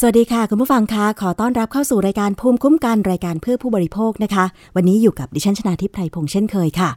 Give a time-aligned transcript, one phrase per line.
[0.00, 4.44] สวัสดีค่ะ คุณผู้ฟังคะขอต้อนรับเข้าสู่รายการภูมิคุ้มกันรายการเพื่อผู้บริโภคนะคะ
[4.76, 6.90] วันนี้อยู่กับดิฉันชนาทิพไพรพงษ์เช่นเคยค่ะ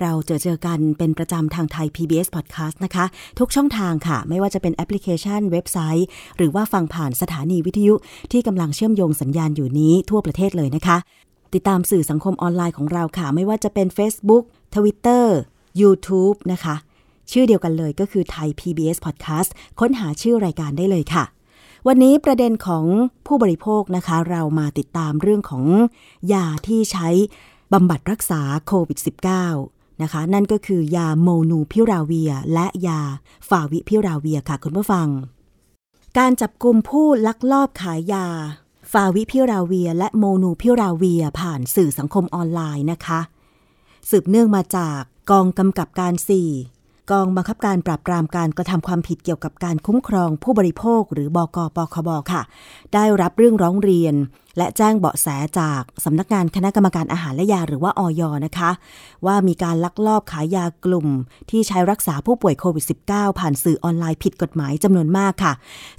[0.00, 3.04] เราเจอเจอกันเป็นประจำทางไทย PBS Podcast นะคะ
[3.38, 6.06] ทุกช่องทางค่ะ ไม่ว่าจะเป็นแอปพลิเคชันเว็บไซต์
[6.36, 7.94] หรือว่าฟังผ่านสถานีวิทยุ
[8.32, 10.96] ที่กำลังเชื่อมโยงสัญญาณอยู่นี้ทั่วประเทศเลยนะคะ
[11.54, 14.44] ติดตามสื่อสังคมออนไลน์ของเราค่ะ ไม่ว่าจะเป็น Facebook
[14.74, 15.24] Twitter
[15.80, 16.74] YouTube นะคะ
[17.32, 19.50] ชื่อเดียวกันเลยก็คือไทย PBS Podcast
[19.80, 21.24] ค้นหาชื่อรายการได้เลยค่ะ
[21.88, 22.84] วันนี้ประเด็นของ
[23.26, 25.64] ผู้บริโภคนะคะ เรามาติดตามเรื่องของ
[26.32, 27.08] ยาที่ใช้
[27.72, 28.98] บำบัดรักษาโควิด
[29.50, 33.00] -19 นะคะ นั่นก็คือยาโมนูพิราเวีย และยา
[33.48, 35.08] ฟาวิพิราเวียค่ะคุณผู้ฟัง
[36.18, 38.26] การจับกลุ่มผู้ลักลอบขายยา
[38.92, 43.20] ฟาวิพิราเวีย และโมนูพิราเวีย ผ่านสื่อสังคมออนไลน์นะคะ
[44.10, 52.42] สืบเนื่องมาจากกองกำกับการ4 กองบังคับการปราบปรามการกระทำความผิดเกี่ยวกับการคุ้มครองผู้บริโภคหรือบกปคบค่ะ
[52.94, 54.14] ได้รับเรื่องร้องเรียน
[54.58, 55.26] และแจ้งเบาะแส
[55.60, 58.70] จากสำนักงานคณะกรรมการอาหารและยาหรือว่าออยนะคะ
[59.26, 61.08] ว่ามีการลักลอบขายยากลุ่ม
[61.50, 65.52] ที่ใช้รักษาผู้ป่วยโควิด -19 ผ่านสื่อออนไลน์ผิดกฎหมายจำนวนมากค่ะ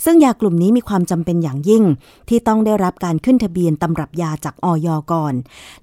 [0.06, 1.84] ซึ่งยากลุ่มนี้มีความจำเป็นอย่างยิ่ง
[2.30, 5.34] ที่ต้องได้รับการขึ้นทะเบียนตำรับยาจากออยก่อน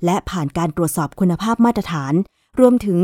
[0.05, 2.14] และผ่านการตรวจสอบคุณภาพมาตรฐาน
[2.61, 3.00] รวมถึง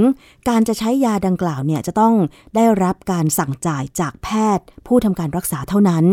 [0.49, 2.15] การจะใช้ยาดังกล่าวเนี่ยจะต้อง
[2.55, 6.05] ได้รับการสั่งจ่ายจากแพทย์ ผู้ทำการรักษาเท่านั้น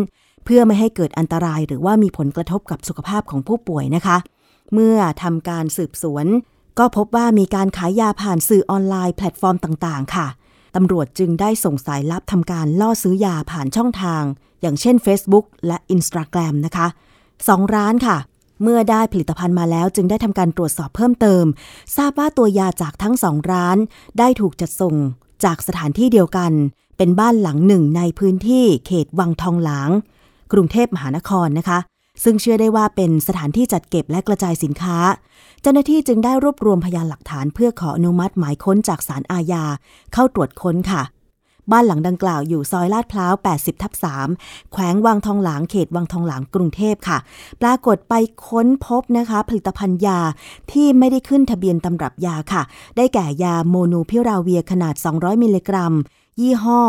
[0.46, 4.18] เพื่อไม่ให้เกิดอันตรายหรือว่ามีผลกระทบกับสุขภาพของผู้ป่วยนะคะ
[4.74, 6.26] เมื่อทำการสืบสวน
[6.80, 10.28] ก็พบว่ามีการขายยาผ่านสื่อออนไลน์แพลตฟอร์มต่างๆ ค่ะ
[10.76, 14.24] ตำรวจจึงได้ส่งสายลับทำการล่อซื้อยาผ่านช่องทาง
[14.62, 16.88] อย่างเช่น Facebook และ Instagram นะคะ
[17.48, 18.18] สองร้านค่ะ
[18.62, 21.46] เมื่อได้ผลิตภัณฑ์มาแล้วจึงได้ทำการตรวจสอบเพิ่มเติม
[21.98, 23.78] ทราบว่าตัวยาจากทั้งสองร้าน
[24.20, 24.96] ได้ถูกจัดส่ง
[25.44, 26.52] จากสถานที่เดียวกัน
[26.98, 29.90] เป็นบ้านหลังหนึ่งในพื้นที่เขตวังทองหลาง
[30.52, 31.80] กรุงเทพมหานครนะคะ
[32.24, 34.98] ซึ่งเชื่อได้ว่าเป็นสถานที่จัดเก็บและกระจายสินค้า
[35.62, 39.64] เจ้าหน้าที่จึงได้รวบรวมพยานหลักฐานเพื่อขออนุมัติหมายค้นจากศาลอาญา
[40.14, 41.02] เข้าตรวจค้นค่ะ
[41.72, 43.94] บ้านหลังดังกล่าวอยู่ซอยลาดพร้าว 80 ทับ
[44.32, 47.18] 3 แขวงวังทองหลางเขตวังทองหลางกรุงเทพค่ะ
[47.62, 48.14] ปรากฏไป
[48.48, 50.20] ค้นพบนะคะ ผลิตภัณฑ์ยา
[50.72, 52.64] ที่ไม่ได้ขึ้นทะเบียนตำรับยาค่ะ
[52.98, 55.94] ได้แก่ยาโมนูพิราเวียขนาด 200 มิลลิกรัม
[56.42, 56.82] ยี่ห้อ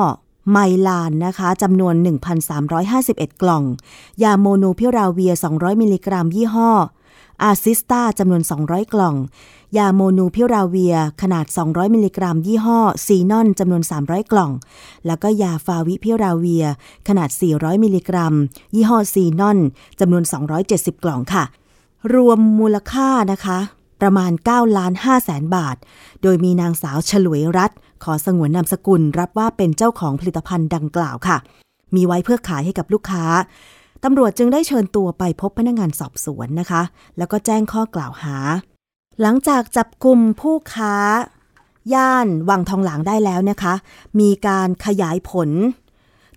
[0.50, 1.94] Mylan นะคะจำนวน
[2.68, 3.64] 1,351 กล่อง
[4.22, 6.70] ยาโมลนูพิราเวียร์ 200 มิลลิกรัม ยี่ห้อ
[7.42, 9.14] Azista จำนวน 200 กล่อง
[9.76, 14.50] ยาโมลนูพิราเวียร์ขนาด 200 มิลลิกรัม ยี่ห้อซีนอนจำนวน 300 กล่อง
[15.06, 16.64] แล้วก็ยาฟาวิพิราเวียร์
[17.08, 18.34] ขนาด 400 มิลลิกรัม
[18.74, 19.58] ยี่ห้อซีนอน
[20.00, 20.24] จำนวน
[20.64, 21.44] 270 กล่องค่ะ
[22.14, 23.58] รวมมูลค่านะคะ
[24.00, 25.76] ประมาณ 9 ล้าน5แสนบาท
[26.22, 27.70] โดยมีนางสาวฉลวยรัต
[28.04, 31.36] ขอสงวนนามสกุลรับว่าเป็นเจ้าของผลิตภัณฑ์ดังกล่าวค่ะ
[31.94, 33.24] มีไว้เพื่อขายให้กับลูกค้า
[34.04, 36.82] ตำรวจจึงได้เชิญตัวไปพบพนักงานสอบสวนนะคะ
[37.18, 38.36] แล้วก็แจ้งข้อกล่าวหา
[39.20, 40.94] หลังจากจับกลุ่มผู้ค้า
[41.94, 43.74] ย่านวังทองหลางได้แล้วนะคะ
[44.20, 45.50] มีการขยายผล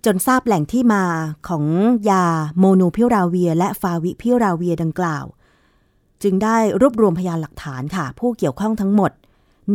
[0.05, 1.03] จนทราบแหล่งที่มา
[1.47, 1.65] ของ
[2.09, 2.25] ยา
[2.57, 5.25] โมโนพิราเวีย และฟาวิพิราเวียดังกล่าว
[6.23, 9.11] จึงได้รวบรวมพยานหลักฐานค่ะ ผู้เกี่ยวข้องทั้งหมด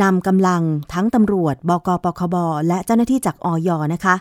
[0.03, 0.63] นำกำลัง
[0.93, 2.37] ทั้งตำรวจ บกปคบ
[2.69, 4.15] และเจ้าหน้าที่จากออยนะคะ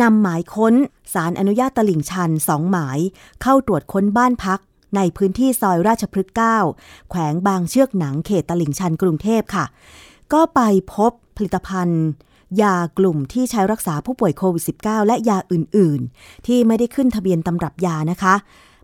[0.00, 0.74] นำหมายค้น
[1.14, 2.98] สารอนุญาตตลิ่งชันสองหมาย
[3.42, 4.60] เข้าตรวจค้นบ้านพัก
[4.96, 6.34] ในพื้นที่ซอยราชพฤกษ์
[6.72, 9.64] 9แขวงบางเชือกหนังเขตตลิ่งชันกรุงเทพค่ะ
[10.32, 10.60] ก็ไป
[10.94, 12.04] พบผลิตภัณฑ์
[12.62, 18.34] ยากลุ่มที่ใช้รักษาผู้ป่วยโควิด -19 และยาอื่น ๆ ที่ไม่ได้ขึ้นทะเบียนตำรับยานะคะ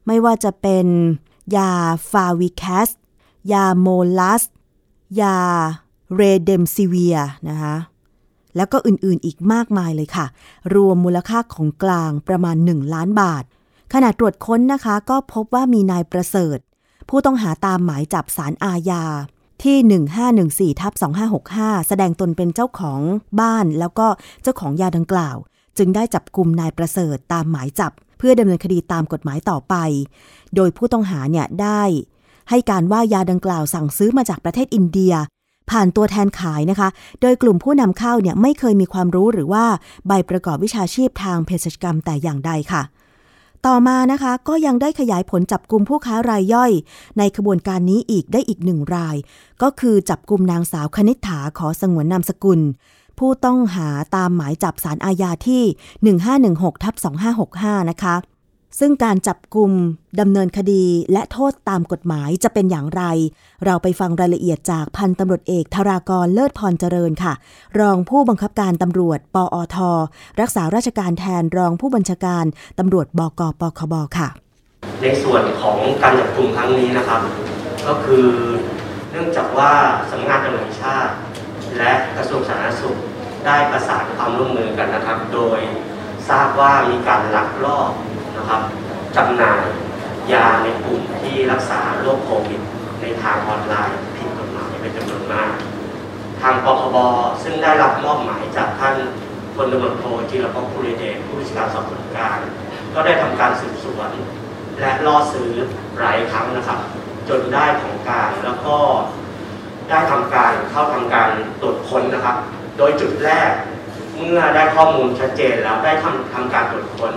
[0.07, 0.87] ไม่ว่าจะเป็น
[1.57, 1.71] ยา
[2.11, 2.89] ฟาวิแคส
[3.53, 4.43] ยาโมลัส
[5.21, 5.37] ยา
[6.17, 7.17] เรเดมซิเวีย
[7.49, 7.75] นะคะ
[8.59, 10.27] แล้วก็อื่นๆอีกมากมายเลยค่ะ
[10.75, 13.45] รวมมูลค่าของกลางประมาณ 1 ล้านบาท
[13.93, 16.59] ขณะตรวจค้นนะคะ ก็พบว่ามีนายประเสริฐ
[17.09, 19.05] ผู้ต้องหาตามหมายจับสารอาญา
[19.63, 20.93] ที่ 1514ทับ
[21.41, 23.01] 2565 แสดงตนเป็นเจ้าของ
[23.41, 24.07] บ้านแล้วก็
[24.43, 25.37] เจ้าของยาดังกล่าว
[25.79, 29.75] จึงได้จับกลุ่มนายประเสริฐตามหมายจับ เพื่อดำเนินคดีตามกฎหมายต่อไป
[30.55, 31.83] โดยผู้ต้องหาเนี่ยได้
[32.51, 35.15] ให้การว่ายาดังกล่าวสั่งซื้อมาจากประเทศอินเดีย
[35.71, 36.89] ผ่านตัวแทนขายนะคะ
[37.21, 39.65] โดยกลุ่มผู้นำเข้าเนี่ยไม่เคยมีความรู้หรือว่า
[40.07, 42.83] ใบประกอบวิชาชีพทางเภสัชกรรมแต่อย่างใดค่ะ
[43.67, 46.73] ต่อมานะคะก็ยังได้ขยายผลจับกลุ่มผู้ค้ารายย่อย
[47.19, 49.17] ในขบวนการนี้อีกได้อีกหนึ่งราย
[49.63, 52.61] ก็คือจับกลุ่มนางสาวคณิษฐาขอสงวนนามสกุล
[53.19, 55.63] ผู้ต้องหาตามหมายจับสารอาญาที่
[56.23, 56.95] 1516ทับ
[57.43, 58.15] 2565 นะคะ
[58.79, 59.71] ซึ่งการจับกลุ่ม
[60.21, 63.03] ดำเนินคดีและโทษตามกฎหมายจะเป็นอย่างไร
[63.65, 67.33] เราไปฟังรายละเอียดจากพันตำรวจเอกธารากรเลิศพรเจริญค่ะ
[67.81, 69.77] รองผู้บังคับการตำรวจ ปอท
[70.41, 72.45] รักษาราชการแทนรองผู้บัญชาการ
[72.79, 74.29] ตำรวจบกปคบค่ะ
[75.03, 77.21] ในส่วนของการจับกลุ่มครั้งนี้นะครับ
[77.87, 78.29] ก็คือ
[79.11, 79.73] เนื่องจากว่า
[80.11, 81.13] สำนักงานตำรวจชาติ
[81.79, 82.99] และกระทรวงสาธารณสุข
[83.47, 85.59] ได้ประสานความร่วมมือกันนะครับ โดย
[86.29, 87.91] ทราบว่ามีการลักลอบ
[88.39, 88.63] นะครับ
[89.17, 89.63] จำหน่าย
[90.33, 92.61] ยาในกลุ่มที่รักษาโรคโควิด
[93.01, 95.53] ในทางออนไลน์ผิดกฎหมายเป็นจำนวนมาก
[96.41, 96.97] ทางปคบ
[97.43, 98.95] ซึ่งได้รับมอบหมายจากท่าน
[99.55, 102.39] พลตำรวจโทจิรพงศ์ภูริเดชผู้บัญชาการสอบสวนกลาง
[102.95, 104.11] ก็ได้ทำการสืบสวน
[104.81, 105.51] และล่อซื้อ
[105.99, 106.81] หลายครั้งนะครับ
[107.29, 108.77] จนได้ของการแล้วก็
[109.91, 111.31] ได้ทำการเข้าทำการ
[111.61, 112.37] ตรวจค้นนะครับ
[112.79, 113.51] โดยจุดแรก
[114.17, 117.15] เมื่อได้ข้อมูลชัดเจนแล้วได้ทำทำการตรวจค้น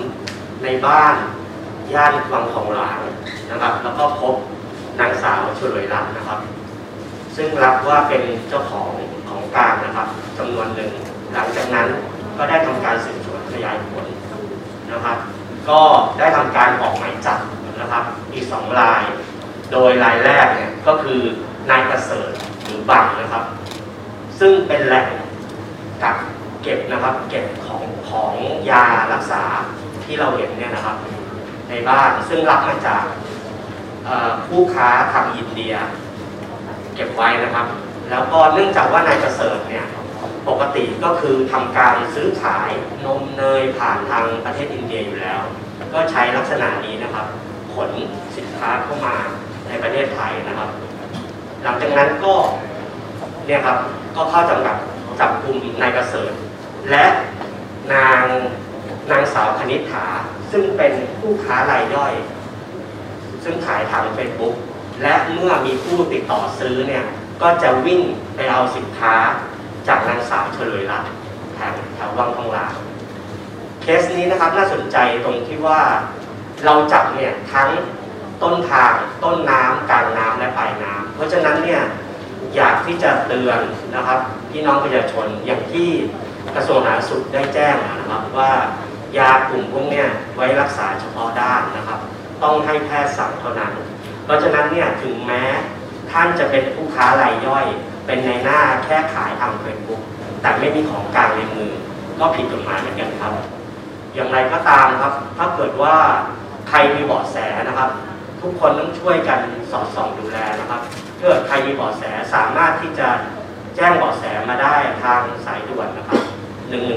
[0.64, 1.16] ในบ้าน
[1.94, 3.00] ย่านวังทองหลาง
[3.52, 4.36] นะครับ แล้วก็พบ
[5.00, 6.40] นางสาวชลวยรัตน์นะครับ
[7.36, 8.90] ซึ่งรับว่าเป็นเจ้าของ
[9.30, 10.92] ของกลางนะครับจำนวนหนึ่ง
[11.34, 11.88] หลังจากนั้น
[12.38, 14.06] ก็ได้ทำการสืบสวนขยายผล
[14.92, 15.18] นะครับ
[15.70, 15.82] ก็
[16.20, 17.40] ได้ทำการออกหมายจับ
[17.82, 18.04] นะครับ
[18.34, 19.04] อีกสองราย
[19.72, 21.20] โดยรายแรกเนี่ยก็คือ
[21.70, 22.32] นายประเสริฐ
[22.64, 23.44] หรือบังนะครับ
[24.40, 25.08] ซึ่งเป็นแหล่ง
[26.04, 26.18] กัก
[26.62, 28.34] เก็บนะครับเก็บของของ
[28.70, 29.44] ยารักษา
[30.12, 30.96] ที่เราเห็นเนี่ยนะครับ
[31.70, 33.04] ในบ้านซึ่งรับมาจาก
[34.48, 35.74] ผู้ค้าทางอินเดีย
[36.96, 37.68] เก็บไว้นะครับ
[38.12, 39.86] แล้วก็เนื่องจากว่านายประเสริฐเนี่ย
[40.50, 42.70] ปกติก็คือทำการซื้อขาย
[43.06, 45.40] นมเนยผ่านทางประเทศอินเดียอยู่แล้ว
[45.94, 47.26] ก็ใช้ลักษณะนี้นะครับ
[47.74, 47.92] ขน
[48.38, 49.16] สินค้าเข้ามา
[49.68, 50.70] ในประเทศไทยนะครับ
[51.64, 52.34] หลังจากนั้นก็
[53.48, 53.78] เนี่ยครับ
[54.16, 54.76] ก็เข้าจำกัด
[55.20, 56.32] จับกลุ่มนายประเสริฐ
[56.92, 57.06] และ
[57.94, 58.24] นาง
[59.10, 60.06] นางสาวคณิษฐา
[60.52, 62.14] ซึ่งเป็นผู้ค้ารายย่อย
[63.44, 64.56] ซึ่งขายทางเฟซบุ๊ก
[65.02, 67.04] และเมื่อมีผู้ติดต่อซื้อเนี่ย
[67.42, 68.02] ก็จะวิ่ง
[68.36, 69.16] ไปเอาสินค้า
[69.88, 71.12] จากนางสาวเฉลยรัตน์
[71.56, 72.74] แถวแถววังทองหลาง
[73.82, 75.82] เคสนี้นะครับน่าสนใจตรงที่ว่า
[76.66, 77.70] เราจับเนี่ยทั้ง
[78.44, 78.94] ต้นทาง
[79.24, 81.82] ต้นน้ำกลางน้ำและปลายน้ำเพราะฉะนั้นเนี่ย
[82.56, 83.60] อยากที่จะเตือน
[83.96, 84.20] นะครับ
[84.52, 85.90] พี่น้องประชาชนอย่างที่
[86.56, 88.52] กระทรวงสาธารณสุขได้แจ้งนะครับว่า
[89.18, 90.04] ยากลุ่มพวกนี้
[90.36, 92.00] ไว้รักษาเฉพาะด้านนะครับ
[92.44, 93.72] ต้องให้แพทย์สั่งเท่านั้น
[94.26, 95.44] เพราะฉะนั้นเนี่ยถึงแม้
[96.12, 97.66] ท่านจะเป็นผู้ค้ารายย่อย
[98.06, 100.02] เป็นในหน้าแค่ขายทางเฟซบุ๊ก
[100.42, 101.72] แต่ไม่มีของกลางในมือ
[102.20, 103.34] ก็ผิดกฎหมายเหมือนกันครับ
[104.16, 105.96] อย่างไรก็ตามครับ ถ้าเกิดว่า
[106.70, 107.38] ใครมีเบาะแส
[107.68, 107.90] นะครับ
[108.42, 109.40] ทุกคนต้องช่วยกัน
[109.72, 110.82] สอดส่องดูแลนะครับ
[111.18, 112.04] ถ้าเกิดใครมีเบาะแส
[112.34, 113.08] สามารถที่จะ
[113.76, 116.22] แจ้งเบาะแสมาได้ทางสายด่วนนะครับ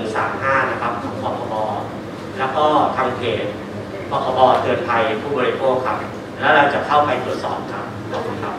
[0.02, 1.54] 1135 นะครับของปคบ
[2.36, 2.66] แล้ว ก็
[2.96, 3.44] ทางเพจ
[4.10, 5.98] ปคบเตือนภัยผู้บริโภคครับ
[6.40, 8.54] แล้วเราจะเข้าไปตรวจสอบครับขอบคุณครับ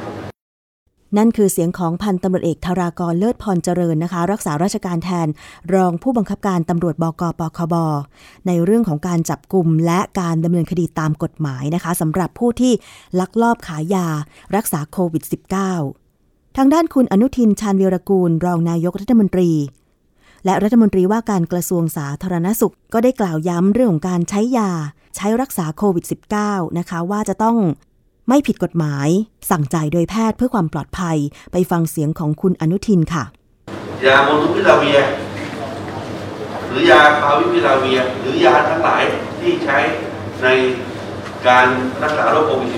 [1.18, 5.28] นั่นคือเสียงของพันตำรวจเอกธารากรเลิศพรเจริญนะคะ รักษาราชการแทน
[5.74, 7.76] รองผู้บังคับการตำรวจบกปคบ
[8.48, 12.74] ในเรื่องของการจับกลุ่มและการดำเนินคดีตามกฎหมายนะคะสำหรับผู้ที่
[13.20, 14.08] ลักลอบขายยา
[14.56, 15.24] รักษาโควิด
[15.90, 19.52] -19 ทางด้านคุณอนุทินชาญวีรกูล รองนายกรัฐมนตรี
[20.46, 24.72] และรัฐมนตรีว่าการกระทรวงสาธารณสุข ก็ได้กล่าวย้ำเรื่องของการใช้ยา
[25.16, 26.06] ใช้รักษาโควิด
[26.42, 27.58] -19 นะคะ ว่าจะต้อง
[28.30, 29.08] ไม่ผิดกฎหมาย
[29.50, 31.18] สั่งจ่ายโดยแพทย์เพื่อความปลอดภัย
[31.52, 33.24] ไปฟังเสียงของคุณอนุทินค่ะ
[34.06, 35.00] ยาโมนูพิลาเวีย
[36.70, 39.04] หรือยาฟาวิพิลาเวีย หรือยาทั้งหลาย
[39.40, 39.78] ที่ใช้
[40.44, 40.48] ใน
[41.48, 41.68] การ
[42.04, 42.70] รักษาโรคโควิด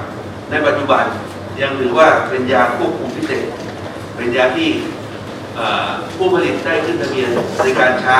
[0.00, 1.04] -19 ในปัจจุบัน
[1.60, 3.44] ยังถือว่าเป็นยาควบคุมพิเศษ
[4.16, 4.68] เป็นยาที่
[6.16, 7.28] ผู้ผลิตได้ขึ้นทะเบียน
[7.64, 8.18] ในการใช้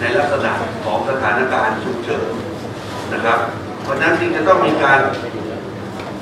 [0.00, 0.52] ในลักษณะ
[0.84, 2.30] ของสถานการณ์ฉุกเฉิน
[3.12, 3.38] นะครับ
[3.82, 5.00] เพราะนั้นจึงจะต้องมีการ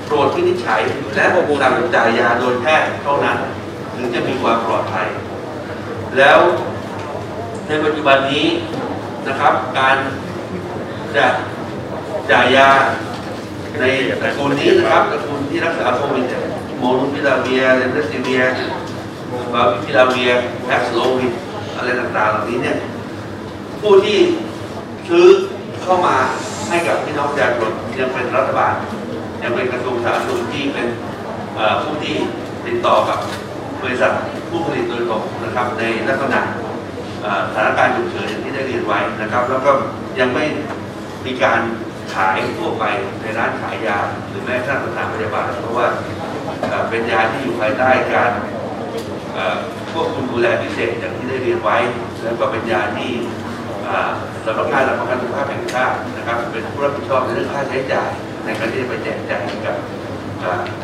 [0.07, 0.83] โปรดวินิจฉัย
[1.15, 3.37] และสั่งจ่ายยาโดยแพทย์เท่านั้น
[3.97, 5.07] ถึงจะมีความปลอดภัย
[6.19, 6.39] แล้ว
[7.69, 8.47] ในปัจจุบันนี้
[9.29, 9.97] นะครับ การ
[11.17, 11.27] จะ
[12.31, 12.69] จ่ายยา
[13.81, 13.85] ใน
[14.21, 16.43] ตระกูลนี้นะครับตระกูลที่รักษาโควิดเนี่ย
[16.79, 18.43] โมนูพิลาเวียเรมเดซิเวีย
[19.55, 20.31] บาวิพิลาเวีย
[20.65, 21.33] แพ็กโลวิด
[21.77, 22.77] อะไรต่างๆเหล่านี้เนี่ย
[23.81, 24.19] ผู้ที่
[25.09, 25.27] ซื้อ
[25.83, 26.17] เข้ามา
[26.69, 28.75] ให้กับพี่น้องประชาชนยังเป็นรัฐบาล
[29.43, 30.89] ยังเป็นกระทรวงสาธารณสุขที่เป็น
[31.83, 32.15] ผู้ที่
[32.67, 33.19] ติดต่อกับ
[33.83, 34.13] บริษัท
[34.49, 36.41] ผู้ผลิตโดยตรงนะครับในลักษณะ
[37.53, 39.71] สถานการณ์ฉุกเฉินที่ได้เรียนไว้นะครับ แล้วก็
[40.21, 40.45] ยังไม่
[41.27, 41.61] มีการ
[42.15, 42.85] ขายทั่วไป
[43.23, 45.87] ในร้านขายยา หรือแม้กระทั่งสถานพยาบาลเพราะว่า
[46.91, 48.33] เป็นยาที่อยู่ภายใต้การ
[49.93, 51.77] ควบคุมดูแลพิเศษอย่างที่ได้เรียนไว้
[52.23, 53.11] แล้วก็เป็นยาที่
[54.45, 58.09] สำนักงานหลักประกันสุขภาพแห่งชาตินะครับ เป็นผู้รับผิดชอบในเรื่องค่าใช้จ่าย
[58.45, 59.77] ในการที่จะไปแจกจ่ายให้กับ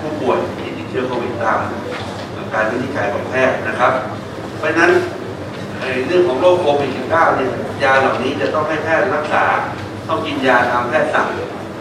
[0.00, 1.58] ผู้ป่วยที่ติดเชื้อโควิดตาม
[2.54, 3.92] การวินิจฉัยของแพทย์นะครับ
[4.58, 4.90] เพราะฉะนั้น
[5.78, 7.50] ไอ้เรื่องของโรคโควิด -19 เนี่ย
[7.82, 9.44] ยาเหล่านี้จะต้องให้แพทย์รักษา
[10.08, 11.26] ต้องกินยาตามแพทย์สั่ง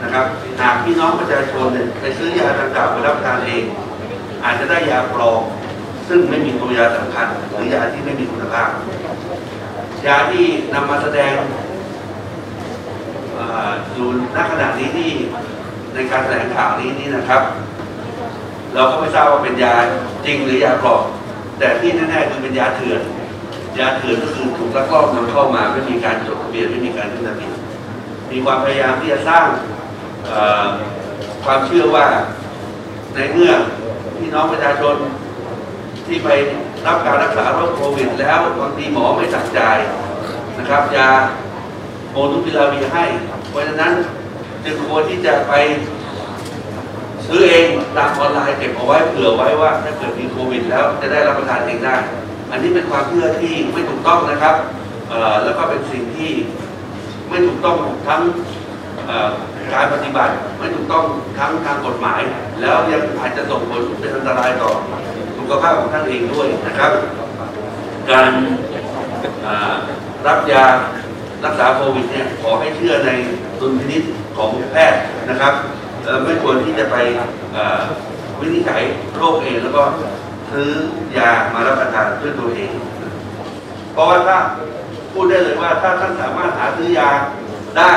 [0.03, 0.25] นะครับ
[0.61, 3.63] หากพี่น้องประชาชนเนี่ยไปซื้อยาดังกล่าวไปรับทานเอง
[4.43, 5.41] อาจจะได้ยาปลอม
[6.08, 8.70] ซึ่งไม่มีตัวยาสำคัญหรือยาที่ไม่มีคุณภาพ
[10.05, 11.34] ยาที่นำมาแสดง
[13.93, 15.10] อยู่ณขณะนี้ที่
[15.93, 17.43] ในการแถลงข่าวนี้นี่นะครับ
[18.74, 19.74] เราก็ไม่ทราบว่าเป็นยา
[20.25, 21.03] จริงหรือยาปลอม
[21.60, 23.01] แต่ที่แน่ๆคือเป็นยาเถื่อน
[23.79, 27.53] ยาเถื่อนก็คือถูกลักลอบนำเข้ามาไม่มีการจดทะเบียนไม่มีการขึ้นทะเบียน
[28.31, 29.46] มีความพยายามที่จะสร้าง
[31.46, 32.05] ความเชื่อว่า
[33.15, 33.51] ในเมื่อ
[34.17, 34.96] พี่น้องประชาชน
[36.11, 36.31] ที่ไป
[36.87, 39.77] รับการรักษาโรคโควิด แล้วบางทีหมอไม่สั่งจ่าย
[40.57, 41.09] นะครับยา
[42.11, 43.05] โมนูพิลาวีให้
[43.49, 43.93] เพราะฉะนั้น
[44.63, 45.53] จึงควรที่จะไป
[47.27, 47.65] ซื้อเอง
[47.97, 51.95] ตามออนไลน์เก็บเอาไว้เผื่อไว้ว่าถ้าเกิดมีโควิด แล้วจะได้รับประทานเองได้
[52.51, 54.55] อันนี้เป็นความเชื่อที่ไม่ถูกต้องนะครับ
[55.43, 56.31] แล้วก็เป็นสิ่งที่
[57.29, 57.77] ไม่ถูกต้อง
[58.07, 58.21] ทั้ง
[59.73, 61.05] การปฏิบัติ ไม่ถูกต้อง
[61.39, 62.21] ทั้งทางกฎหมาย
[62.61, 64.71] แล้วยังอาจจะส่งผลเป็นอันตรายต่อ
[65.51, 66.91] ขภาพของท่านเองด้วยนะครับ
[68.12, 68.29] การ
[70.27, 70.65] รับยา
[71.46, 73.12] รักษาโควิดเนี่ยขอให้เชื่อใน
[73.60, 74.03] ดุลพินิจ
[74.38, 75.53] ของแพทย์นะครับ
[76.24, 76.96] ไม่ควรที่จะไป
[78.39, 78.81] วินิจฉัย
[79.15, 79.84] โรคเองแล้วก็
[80.51, 80.70] ซื้อ
[81.17, 82.72] ยามารับประทานด้วยตัวเอง
[83.93, 84.38] เพราะว่าถ้า
[85.13, 87.10] พูดได้เลยว่าถ้าท่านสามารถหาซื้อยา
[87.77, 87.91] ได้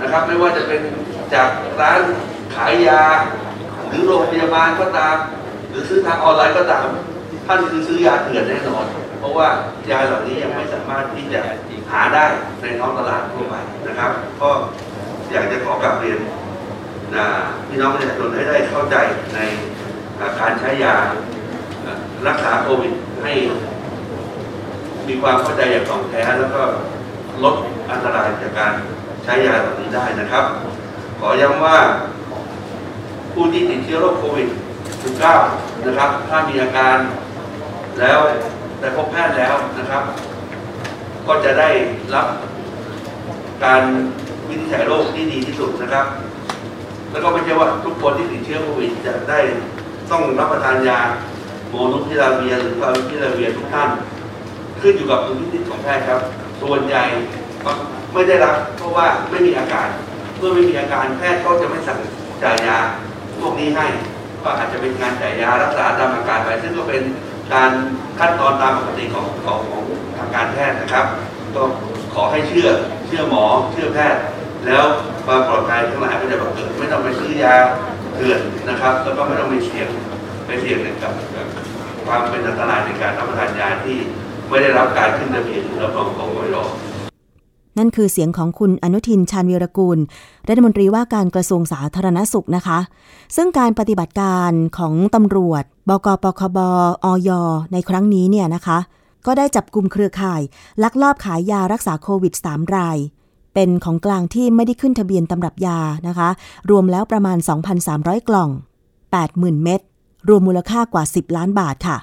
[0.00, 0.80] นะครับ ไม่ว่าจะเป็น
[1.34, 1.48] จาก
[1.80, 2.00] ร้าน
[2.54, 3.02] ขายยา
[3.88, 5.16] หรือโรงพยาบาลก็ตาม
[5.78, 6.86] รือซื้อทางออนไลน์ก็ตาม
[7.46, 8.86] ท่านคือซื้อยาเถื่อนแน่นอน
[9.18, 9.48] เพราะว่า
[9.90, 11.40] ยาเหล่านี้ยังไม่สามารถที่จะ
[11.92, 12.24] หาได้
[12.60, 13.54] ในท้องตลาดทั่วไป
[13.88, 14.50] นะครับ ก็
[15.32, 16.18] อยากจะขอกลับเรียน
[17.16, 17.26] นะ
[17.68, 18.96] พี่น้องประชาชนให้ได้เข้าใจ
[19.34, 20.94] ในาการใช้ยา
[22.26, 22.92] รักษาโควิด
[23.22, 23.32] ให้
[25.08, 26.62] มีความเข้าใจอย่างถ่องแท้แล้วก็
[27.44, 27.54] ลด
[27.90, 28.72] อันตรายจากการ
[29.24, 30.44] ใช้ยาเหล่านี้ได้นะครับ
[31.18, 31.78] ขอย้ำว่า
[33.32, 34.48] ผู้ที่ติดเชื้อโรคโควิด
[35.02, 36.96] -19 นะครับ ถ้ามีอาการ
[38.00, 38.18] แล้ว
[38.80, 40.02] ได้พบแพทย์แล้วนะครับ
[41.26, 41.68] ก็จะได้
[42.14, 42.26] รับ
[43.64, 43.82] การ
[44.48, 46.06] วินิจฉัยโรคที่ดีที่สุดนะครับ
[47.10, 49.40] แล้วก็ไม่ใช่ว่าทุกคนที่ติดเชื้อโควิดจะได้
[50.10, 51.00] ต้องรับประทานยา
[51.70, 53.90] โมนุพิลาเวียหรือฟาวิพิลาเวียทุกท่าน
[54.80, 56.20] ขึ้นอยู่กับดุลพินิจของแพทย์ครับ
[56.60, 57.04] ส่วนใหญ่
[58.12, 59.88] ไม่ได้รับเพราะว่าไม่มีอาการ
[60.36, 61.98] เมื่อไม่มีอาการแพทย์ก็จะไม่สั่ง
[62.42, 62.78] จ่ายยา
[63.40, 63.86] พวกนี้ให้
[64.42, 67.02] ก็อาจจะเป็นการจ่ายยารักษาตามอาการไป ซึ่งก็เป็น
[67.54, 67.70] การ
[68.18, 69.84] ขั้นตอนตามปกติของของของ
[70.16, 71.06] ทางการแพทย์นะครับ
[71.54, 71.62] ก็
[72.14, 72.68] ขอให้เชื่อ
[73.06, 74.20] เชื่อหมอเชื่อแพทย์
[74.66, 74.84] แล้ว
[75.26, 77.54] ความปลอดภัยทั้งหลายก็จะบังเกิดไม่ต้องไปซื้อยา
[78.14, 79.88] เถื่อนนะครับ แล้วก็ไม่ต้องไปเสี่ยง
[80.46, 81.46] ไปเสี่ยงกับกับ
[82.06, 83.96] ความเป็นอันตรายในการรับประทานยาที่
[84.48, 86.56] ไม่ได้รับการขึ้นทะเบียนหรือรับรองของออย
[87.78, 89.98] นั่นคือเสียงของคุณอนุทินชาญวีรกูล
[90.48, 92.78] รัฐมนตรีว่าการกระทรวงสาธารณสุขนะคะ
[93.36, 96.58] ซึ่งการปฏิบัติการของตำรวจ บกปคบ
[97.04, 97.30] อย
[97.72, 98.78] ในครั้งนี้เนี่ยนะคะ
[99.26, 100.40] ก็ได้จับกลุ่มเครือข่าย
[100.82, 102.98] ลักลอบขายยารักษาโควิด 3 ราย
[103.54, 106.28] เป็นของกลางที่ไม่ได้ขึ้นทะเบียนตำรับยานะคะ
[106.70, 107.38] รวมแล้วประมาณ
[107.82, 108.50] 2,300 กล่อง
[109.06, 109.80] 80,000 เม็ด
[110.28, 111.98] รวมมูลค่ากว่า 10 ล้านบาทค่ะ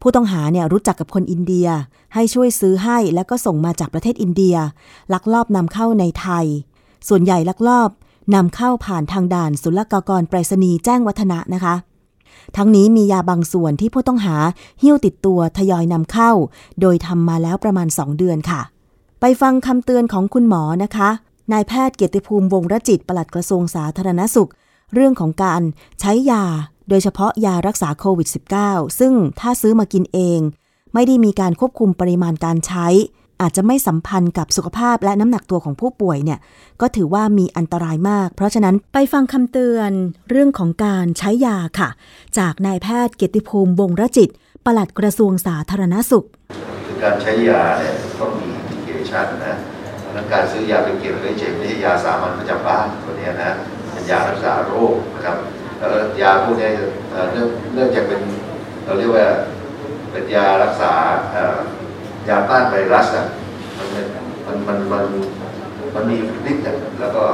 [0.00, 1.68] ผู้ต้องหาเนี่ยรู้จักกับคนอินเดีย
[2.14, 4.56] ให้ช่วยซื้อให้แล้วก็ส่งมาจากประเทศอินเดีย
[5.12, 6.46] ลักลอบนำเข้าในไทย
[7.08, 7.90] ส่วนใหญ่ลักลอบ
[8.34, 11.74] นำเข้าผ่านทางด่านศุลกากรไปรษณีย์แจ้งวัฒนะนะคะ
[12.56, 14.36] ทั้งนี้มียาบางส่วนที่ผู้ต้องหา
[14.82, 16.32] หิ้วติดตัวทยอยนำเข้า
[16.80, 18.60] โดยทำมาแล้วประมาณ 2 เดือนค่ะ
[19.20, 21.08] ไปฟังคำเตือนของคุณหมอนะคะ
[21.52, 24.50] นายแพทย์เกียรติภูมิวงรจิตปลัดกระทรวงสาธารณสุข
[24.94, 25.62] เรื่องของการ
[26.00, 26.44] ใช้ยา
[26.88, 28.28] โดยเฉพาะยารักษาโควิด
[28.62, 30.40] -19 ซึ่งถ้าซื้อมากินเอง
[30.94, 32.86] ไม่ได้มีการควบคุมปริมาณการใช้
[33.40, 36.38] อาจจะไม่สัมพันธ์กับสุขภาพและน้ำหนักตัวของผู้ป่วยเนี่ย
[36.80, 39.90] ก็ถือว่ามีอันตรายมาก เพราะฉะนั้นไปฟังคำเตือน
[40.30, 41.88] เรื่องของการใช้ยาค่ะ
[42.38, 44.30] จากนายแพทย์เกียรติภูมิวงศ์รจิต
[44.64, 46.26] ปลัดกระทรวงสาธารณสุข
[46.86, 49.54] คือการใช้ยาเนี่ยต้องมี indication นะ
[50.02, 53.52] ดังนั้นการซื้อยาไปเก็บไว้เจ็บไม่ใช่ยาสามัญประจำบ้านตัวเนี้ยนะ
[54.10, 55.36] ยารักษาโรคนะครับ
[56.20, 56.68] ยาพวกนี้
[57.32, 58.20] เนื่องเนื่องจากเป็น
[58.84, 59.26] เราเรียกว่า
[60.10, 60.92] เป็นยารักษา
[62.28, 63.26] ยาต้านไวรัสอะ
[64.46, 65.04] มันมันมันมัน
[65.94, 66.16] มันมี
[66.50, 67.24] ฤทธิ์อะแล้วก็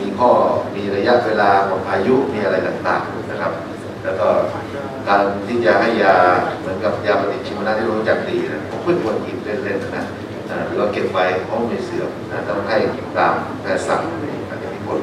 [0.00, 0.30] มีข้อ
[0.74, 3.52] มีระยะเวลาหมดอายุมีอะไรต่างๆนะครับ
[4.04, 4.28] แล้วก็
[5.08, 6.14] การที่จะให้ยา
[6.60, 10.04] เหมือนกับยาปฏิชีวนะที่เรารู้จักดีนะผมเพิ่งควรกินเล่นๆนะ
[10.50, 12.76] อ่าหรือว่าเก็บไว้เพราะมันเสื่อมนะต้องให้
[13.18, 14.00] ตามแพทย์สั่ง
[14.48, 15.00] อาจจะมีผล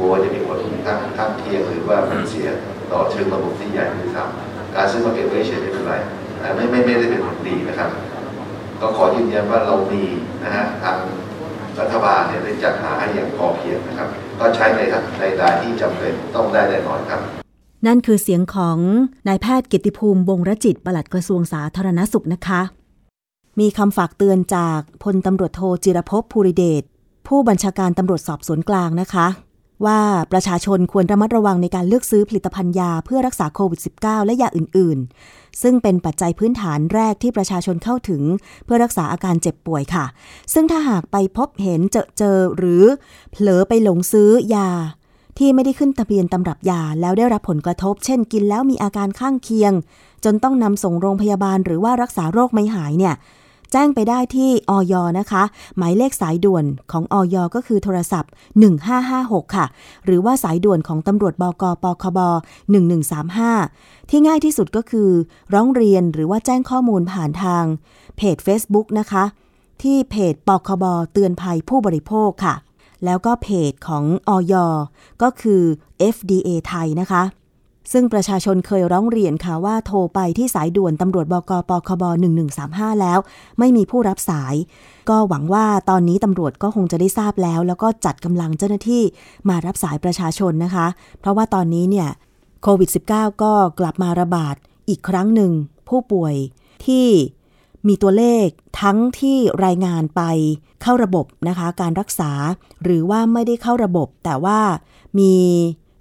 [0.00, 2.48] กลัวจะมีผลข้างข้างเคียงหรือว่ามันเสีย
[2.92, 5.94] ต่อเชิงระบบที่ใหญ่ที่ทำการซื้อมาเก็บไว้เฉยไม่เป็นไร
[6.54, 7.90] ไม่ไม่ไม่ได้เป็นผลดีนะครับ
[8.80, 10.02] ก็ขอยืนยันว่าเรามี
[10.44, 10.96] นะฮะทาง
[11.80, 14.08] รัฐบาลเนี่ยได้จัดหาให้อย่างพอเพียงนะครับ
[14.40, 14.80] ก็ใช้ใน
[15.18, 17.20] ในรายที่จำเป็นต้องได้แน่นอนครับ
[17.86, 18.78] นั่นคือเสียงของ
[19.28, 22.60] นายแพทย์กิติภูมิวงรจิตปลัดกระทรวงสาธารณสุขนะคะ
[23.60, 26.82] มีคำฝากเตือนจากพลตำรวจโทจิรภพภูริเดช
[27.28, 29.26] ผู้บัญชาการตำรวจสอบสวนกลางนะคะ
[29.86, 30.00] ว่า
[30.32, 34.98] ประชาชนควรระมัดระวังในการเลือกซื้อผลิตภัณฑ์ยาเพื่อรักษาโควิด -19 และยาอื่น
[35.30, 38.22] ๆ ซึ่งเป็นปัจจัยพื้นฐานแรกที่ประชาชนเข้าถึง
[38.64, 40.04] เพื่อรักษาอาการเจ็บป่วยค่ะ
[40.52, 42.84] ซึ่งถ้าหากไปพบเห็นเจอเจอหรือ
[43.30, 44.70] เผลอไปหลงซื้อยา
[45.38, 49.72] ที่ไม่ได้ขึ้นทะเบียนตำรับยาแล้วได้รับผลกระทบ เช่น กินแล้วมีอาการข้างเคียง
[50.24, 53.14] จนต้องนำส่งโรงพยาบาลหรือว่ารักษาโรคไม่หายเนี่ย
[53.72, 55.42] แจ้งไปได้ที่ออยนะคะ
[55.76, 58.30] หมายเลขสายด่วนของออยก็คือโทรศัพท์
[58.94, 59.66] 1556 ค่ะ
[60.04, 62.18] หรือว่าสายด่วนของตำรวจบกปคบ
[62.94, 65.10] 1135 ที่ง่ายที่สุดก็คือ
[65.54, 67.64] ร้องเรียนหรือว่าแจ้งข้อมูลผ่านทาง
[68.16, 69.24] เพจ Facebook นะคะ
[69.82, 72.54] ที่เพจปคบ เตือนภัยผู้บริโภคค่ะ
[73.04, 74.54] แล้วก็เพจของออย
[75.22, 75.62] ก็คือ
[76.14, 77.22] FDA ไทยนะคะ
[77.92, 82.04] ซึ่งประชาชนเคยร้องเรียนค่ะว่าโทรไปที่สายด่วนตำรวจบกปคบ
[82.52, 83.18] 1135 แล้ว
[83.58, 84.54] ไม่มีผู้รับสาย
[85.08, 89.02] ก็หวังว่าตอนนี้ตำรวจก็คงจะได้ทราบแล้ว แล้วก็จัดกำลังเจ้าหน้าที่
[89.48, 90.86] มารับสายประชาชนนะคะ
[91.20, 92.08] เพราะว่าตอนนี้เนี่ย
[92.62, 94.54] โควิด -19 ก็กลับมาระบาด
[94.88, 95.52] อีกครั้งหนึ่ง
[95.88, 96.34] ผู้ป่วย
[96.86, 97.06] ที่
[97.88, 98.46] มีตัวเลข
[98.80, 100.22] ทั้งที่รายงานไป
[100.82, 102.32] เข้าระบบนะคะ การรักษา
[102.82, 104.60] หรือว่าไม่ได้เข้าระบบ แต่ว่า
[105.18, 105.34] มี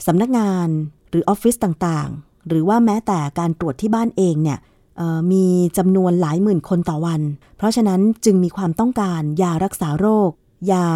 [0.07, 0.67] สำนักงาน
[1.09, 4.59] หรือออฟฟิศต่างๆ หรือว่าแม้แต่การตรวจที่บ้านเองเนี่ย
[5.31, 5.45] มี
[5.77, 7.21] จำนวนหลายหมื่นคนต่อวัน
[7.57, 10.29] เพราะฉะนั้นจึงมีความต้องการยารักษาโรค
[10.71, 10.87] ยา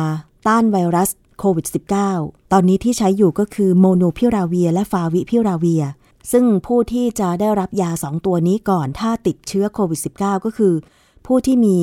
[0.48, 1.68] ต้านไวรัสโควิด
[2.10, 5.84] -19 ตอนนี้ที่ใช้อยู่ก็คือโมโนพิราเวียและฟาวิพิราเวีย
[6.32, 10.74] ซึ่งผู้ที่จะได้รับยาสองตัวนี้ก่อนถ้าติดเชื้อโควิด -19 ก็คือ
[11.26, 11.80] ผู้ที่มี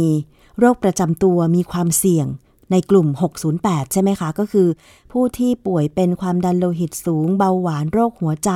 [0.59, 2.27] โรคประจำตัวมีความเสี่ยง
[2.71, 3.09] ในกลุ่ม
[3.51, 4.69] 608 ใช่ไหมคะ ก็คือ
[5.13, 8.51] ผู้ที่ป่วยเป็นความดันโลหิตสูง เบาหวานโรคหัวใจ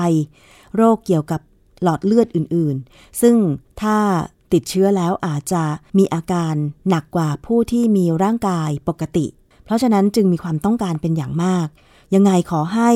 [0.76, 1.40] โรคเกี่ยวกับ
[1.82, 3.36] หลอดเลือดอื่นๆ ซึ่ง
[3.82, 3.98] ถ้า
[4.52, 5.62] ติดเชื้อแล้วอาจจะ
[5.98, 6.54] มีอาการ
[6.88, 9.26] หนักกว่าผู้ที่มีร่างกายปกติ
[9.64, 11.66] เพราะฉะนั้นจึงมีความต้องการเป็นอย่างมาก
[12.14, 12.90] ยังไงขอให้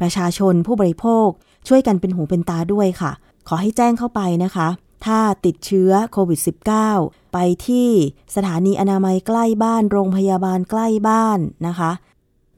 [0.00, 1.28] ประชาชนผู้บริโภค
[1.68, 3.12] ช่วยกันเป็นหูเป็นตาด้วยค่ะ
[3.48, 4.68] ขอให้แจ้งเข้าไปนะคะ
[5.06, 6.40] ถ้าติดเชื้อโควิด
[6.86, 7.88] -19 ไปที่
[8.34, 11.92] สถานีอนามัยใกล้บ้าน โรงพยาบาลใกล้บ้านนะคะ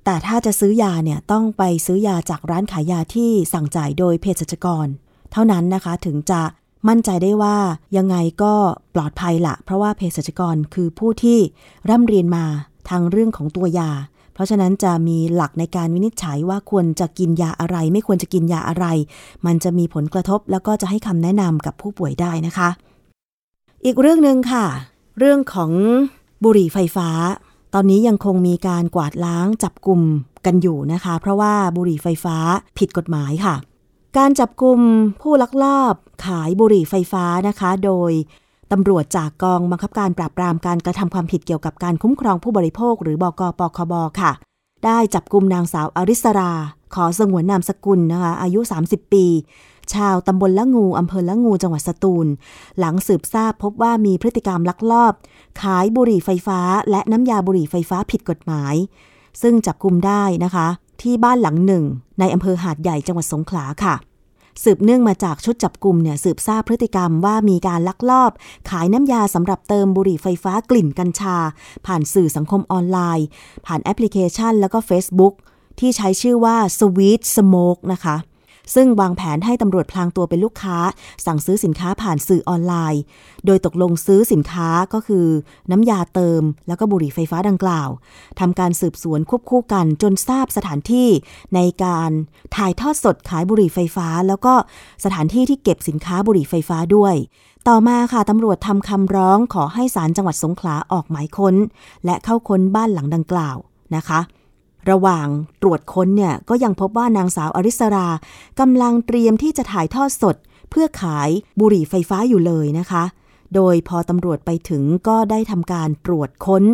[0.05, 4.87] แต่ถ้าจะซื้อยาเนี่ยต้องไปซื้อยาจากร้านขายยาที่สั่งจ่ายโดยเภสัชกร
[5.33, 6.42] เท่านั้นนะคะถึงจะ
[6.88, 7.57] มั่นใจได้ว่า
[7.96, 8.55] ยังไงก็
[8.94, 11.38] ปลอดภัยละเพราะว่าเภสัชกรคือผู้ที่
[11.90, 12.44] ร่ำเรียนมา
[12.88, 13.90] ทางเรื่องของตัวยา
[14.34, 18.86] เพราะฉะนั้นจะมีหลักในการวินิจฉัยว่าควรจะกินยาอะไร ไม่ควรจะกินยาอะไร
[19.46, 22.68] มันจะมีผลกระทบแล้วก็จะให้คำแนะนำกับผู้ป่วยได้นะคะ
[23.84, 24.66] อีกเรื่องหนึ่งค่ะ
[25.18, 25.72] เรื่องของ
[26.44, 27.08] บุหรี่ไฟฟ้า
[27.74, 30.00] ตอนนี้ยังคงมีการกวาดล้างจับกลุ่ม
[30.46, 32.36] กันอยู่นะคะ เพราะว่าบุหรี่ไฟฟ้า
[32.78, 33.54] ผิดกฎหมายค่ะ
[34.18, 34.80] การจับกลุ่ม
[35.22, 35.94] ผู้ลักลอบ
[36.26, 38.12] ขายบุหรี่ไฟฟ้านะคะ โดย
[38.72, 44.32] ตำรวจจากกองบังคับการปราบปรามการกระทำความผิดเกี่ยวกับการคุ้มครองผู้บริโภค หรือบกปคบค่ะ
[44.85, 46.52] ได้จับกลุ่มนางสาวอริสรา
[46.94, 49.26] ขอสงวนนามสกุลนะคะอายุ 30 ปี
[49.94, 52.26] ชาวตำบลละงูอำเภอละงูจังหวัดสตูล
[52.78, 55.12] หลังสืบทราบพบว่ามีพฤติกรรมลักลอบ
[55.62, 58.74] ขายบุหรี่ไฟฟ้า และน้ำยาบุหรี่ไฟฟ้าผิดกฎหมาย
[59.42, 60.68] ซึ่งจับกลุ่มได้นะคะ
[61.02, 61.85] ที่บ้านหลังหนึ่ง
[62.18, 63.94] ในอำเภอหาดใหญ่จังหวัดสงขลาค่ะ
[64.62, 68.32] สืบเนื่องมาจากชุดจับกลุ่มเนี่ยสืบทราบพฤติกรรมว่ามีการลักลอบ
[68.70, 71.36] ขายน้ำยาสำหรับเติมบุหรี่ไฟฟ้ากลิ่นกัญชา
[71.86, 73.26] ผ่านสื่อสังคมออนไลน์
[73.66, 75.34] ผ่านแอปพลิเคชัน แล้วก็ Facebook
[75.78, 78.16] ที่ใช้ชื่อว่า Sweet Smoke นะคะ
[78.74, 80.78] ซึ่งวางแผนให้ตำรวจพรางตัวเป็นลูกค้า
[81.26, 83.02] สั่งซื้อสินค้าผ่านสื่อออนไลน์
[83.46, 85.26] โดยตกลงซื้อสินค้าก็คือ
[85.70, 87.88] น้ำยาเติม แล้วก็บุหรี่ไฟฟ้าดังกล่าว
[88.40, 91.08] ทำการสืบสวนควบคู่กันจนทราบสถานที่
[91.54, 92.11] ในการ
[92.56, 94.54] ถ่ายทอดสดขายบุหรี่ไฟฟ้า แล้วก็
[95.04, 97.14] สถานที่ที่เก็บสินค้าบุหรี่ไฟฟ้าด้วย
[97.68, 101.54] ต่อมาค่ะตำรวจทำคำร้องขอให้ศาลจังหวัดสงขลาออกหมายค้น
[102.04, 103.56] และเข้าค้นบ้านหลังดังกล่าว
[103.96, 104.20] นะคะ
[104.90, 105.26] ระหว่าง
[105.62, 108.08] ตรวจค้นเนี่ยก็ยังพบว่านางสาวอริสรา
[108.60, 110.36] กำลังเตรียมที่จะถ่ายทอดสด
[110.70, 113.04] เพื่อขายบุหรี่ไฟฟ้าอยู่เลยนะคะ
[113.54, 116.64] โดยพอตำรวจไปถึงก็ได้ทำการตรวจค้น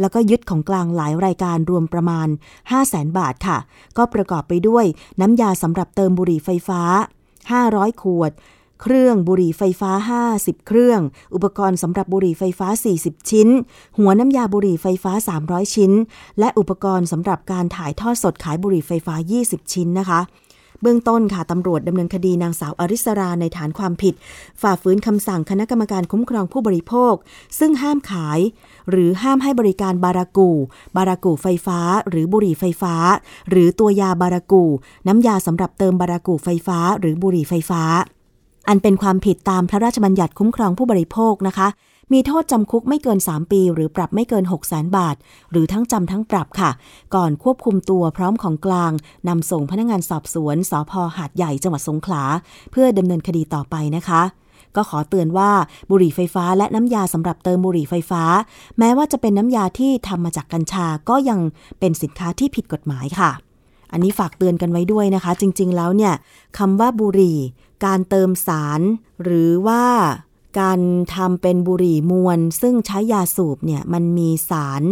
[0.00, 3.58] แล้วก็ยึดของกลางหลายรายการรวมประมาณ 5 0 0แสนบาทค่ะ
[3.96, 4.84] ก็ประกอบไปด้วย
[5.20, 6.82] น้ำยาสำหรับเติมบุหรี่ไฟฟ้า
[7.40, 8.32] 500 ขวด
[8.82, 9.92] เครื่องบุหรี่ไฟฟ้า
[10.30, 11.00] 50 เครื่อง
[11.34, 13.48] อุปกรณ์สำหรับบุหรี่ไฟฟ้า 40 ชิ้น
[13.98, 15.12] หัวน้ำยาบุหรี่ไฟฟ้า
[15.44, 15.92] 300 ชิ้น
[16.38, 20.20] และอุปกรณ์สำหรับการถ่ายทอดสดขายบุหรี่ไฟฟ้า 20 ชิ้นนะคะ
[20.82, 24.14] เบื้องต้นค่ะตำรวจดำเนินคดีนางสาวอริสราในฐานความผิด
[24.62, 27.14] ฝ่าฝืนคำสั่งคณะกรรมการคุ้มครองผู้บริโภค
[27.58, 28.40] ซึ่งห้ามขาย
[28.90, 30.50] หรือห้ามให้บริการบารากู
[30.96, 32.94] บารากูไฟฟ้า หรือบุหรี่ไฟฟ้า
[33.50, 34.64] หรือตัวยาบารากู
[35.06, 37.82] น้ำยาสำหรับเติมบารากูไฟฟ้า หรือบุหรี่ไฟฟ้า
[38.68, 41.68] อันเป็นความผิดตามพระราชบัญญัติคุ้มครองผู้บริโภคนะคะ
[42.12, 45.16] มีโทษจำคุกไม่เกิน 3 ปี หรือปรับไม่เกิน 6 0 0 0 0 0บาท
[45.50, 46.70] หรือทั้งจำทั้งปรับค่ะ
[47.14, 48.92] ก่อนควบคุมตัวพร้อมของกลาง
[49.28, 52.22] นำส่งพนักงานสอบสวนสพหาดใหญ่จังหวัดสงขลา
[52.70, 54.22] เพื่อดำเนินคดีต่อไปนะคะ
[54.76, 55.50] ก็ขอเตือนว่า
[55.90, 58.22] บุหรี่ไฟฟ้าและน้ำยาสำหรับเติมบุหรี่ไฟฟ้า
[58.78, 61.40] แม้ว่าจะเป็นน้ำยาที่ทำมาจากกัญชาก็ยัง
[61.80, 63.30] เป็นสินค้าที่ผิดกฎหมายค่ะ
[63.92, 66.14] อันนี้ฝากเตือนกันไว้ด้วยนะคะ จริง ๆ แล้วเนี่ย
[66.58, 67.38] คำว่าบุหรี่
[67.84, 68.80] การเติมสาร
[69.22, 69.84] หรือว่า
[70.60, 70.80] การ
[71.14, 74.82] ทำเป็นบุหรี่มวลซึ่งใช้ยาสูบเนี่ยมันมีสาร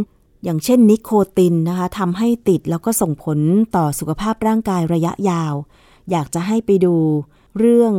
[0.44, 3.38] อย่างเช่นนิโคตินนะคะทำให้ติดแล้วก็ส่งผล
[3.76, 5.54] ต่อสุขภาพร่างกายระยะยาว
[6.10, 6.94] อยากจะให้ไปดู
[7.58, 7.94] เรื่อง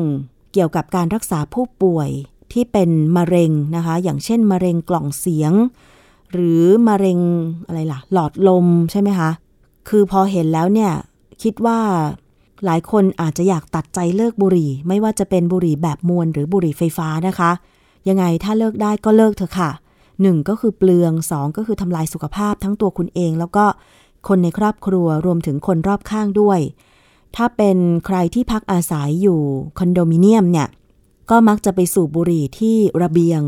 [0.54, 2.10] เกี่ยวกับการรักษาผู้ป่วย
[2.54, 5.54] ที่เป็นมะเร็งนะคะ อย่างเช่นมะเร็งกล่องเสียง
[6.32, 7.19] หรือมะเร็ง
[7.65, 9.30] อะไรล่ะ หลอดลมใช่ไหมคะ
[9.89, 10.91] คือพอเห็นแล้วเนี่ย
[11.43, 11.80] คิดว่า
[12.65, 17.52] หลายคนอาจจะอยากตัดใจเลิกบุหรี่ ไม่ว่าจะเป็นบุหรี่แบบมวลหรือบุหรี่ไฟฟ้านะคะ
[18.08, 19.72] ยังไงถ้าเลิกได้ก็เลิกเถอะค่ะ
[20.22, 23.65] หนึ่งก็คือเปลืองสองก็คือทำลายสุขภาพทั้งตัวคุณเอง แล้วก็
[24.28, 26.60] คนในครอบครัวรวมถึงคนรอบข้างด้วย
[27.36, 29.39] ถ้าเป็นใครที่พักอาศัยอยู่
[29.78, 30.68] คอนโดมิเนียมเนี่ย
[31.30, 33.41] ก็มักจะไปสูบบุหรี่ที่ระเบียง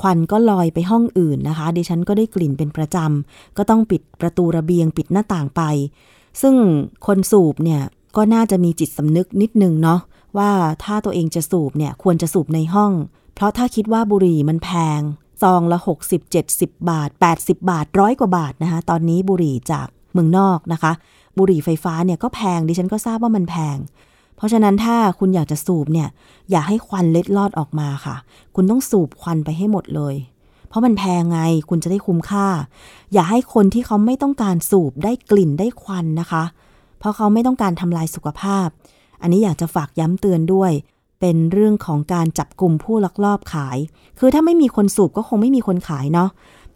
[0.00, 5.62] ควันก็ลอยไปห้องอื่นนะคะ ดิฉันก็ได้กลิ่นเป็นประจำ ก็ต้องปิดประตูระเบียงปิดหน้าต่างไป
[6.42, 6.54] ซึ่ง
[7.06, 7.82] คนสูบเนี่ย
[8.16, 10.00] ก็น่าจะมีจิตสำนึกนิดนึงเนาะ
[10.38, 10.50] ว่า
[10.84, 12.92] ถ้าตัวเองจะสูบเนี่ยควรจะสูบในห้อง
[13.34, 15.00] เพราะถ้าคิดว่าบุหรี่มันแพง
[15.42, 15.78] ซองละ
[16.10, 20.92] 60 70 บาท 80 บาทร้อยกว่าบาทนะคะตอนนี้บุหรี่จากเมืองนอกนะคะ
[21.38, 23.76] บุหรี่ไฟฟ้าเนี่ยก็แพงดิฉันก็ทราบว่ามันแพง
[24.36, 26.08] เพราะฉะนั้นถ้าคุณอยากจะสูบเนี่ย
[26.50, 28.16] อย่าให้ควันเล็ดลอดออกมาค่ะ
[28.54, 30.14] คุณต้องสูบควันไปให้หมดเลย
[30.68, 32.46] เพราะมันแพงไงคุณจะได้คุ้มค่า
[33.12, 36.44] อย่าให้คนที่เขาไม่ต้องการสูบได้กลิ่นได้ควันนะคะ
[37.02, 38.68] เพราะเขาไม่ต้องการทำลายสุขภาพ
[39.22, 40.72] อันนี้อยากจะฝากย้ำเตือนด้วย
[41.20, 43.78] เป็นเรื่องของการจับกลุ่มผู้ลักลอบขาย
[44.18, 46.28] คือถ้าไม่มีคนสูบก็คงไม่มีคนขายเนาะ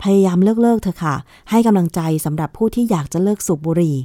[0.03, 1.15] พยายามเลิกเลิกเถอะค่ะ
[1.51, 3.97] ให้กำลังใจสำหรับผู้ที่อยากจะเลิกสูบบุหรี่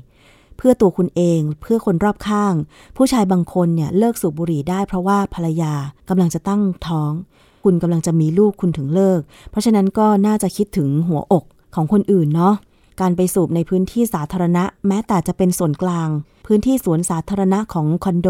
[0.58, 2.54] เพื่อตัวคุณเอง เพื่อคนรอบข้าง
[2.98, 5.74] ผู้ชายบางคนเนี่ยเลิกสูบบุหรี่ได้เพราะว่าภรรยา
[6.10, 7.12] กำลังจะตั้งท้อง
[7.64, 11.44] คุณกำลังจะมีลูกคุณถึงเลิก เพราะฉะนั้นก็น่าจะคิดถึงหัวอก
[11.76, 12.56] ของคนอื่นเนาะ
[13.02, 16.10] การไปสูบในพื้นที่สาธารณะ แม้แต่จะเป็นส่วนกลาง
[16.48, 18.30] พื้นที่สวนสาธารณะของคอนโด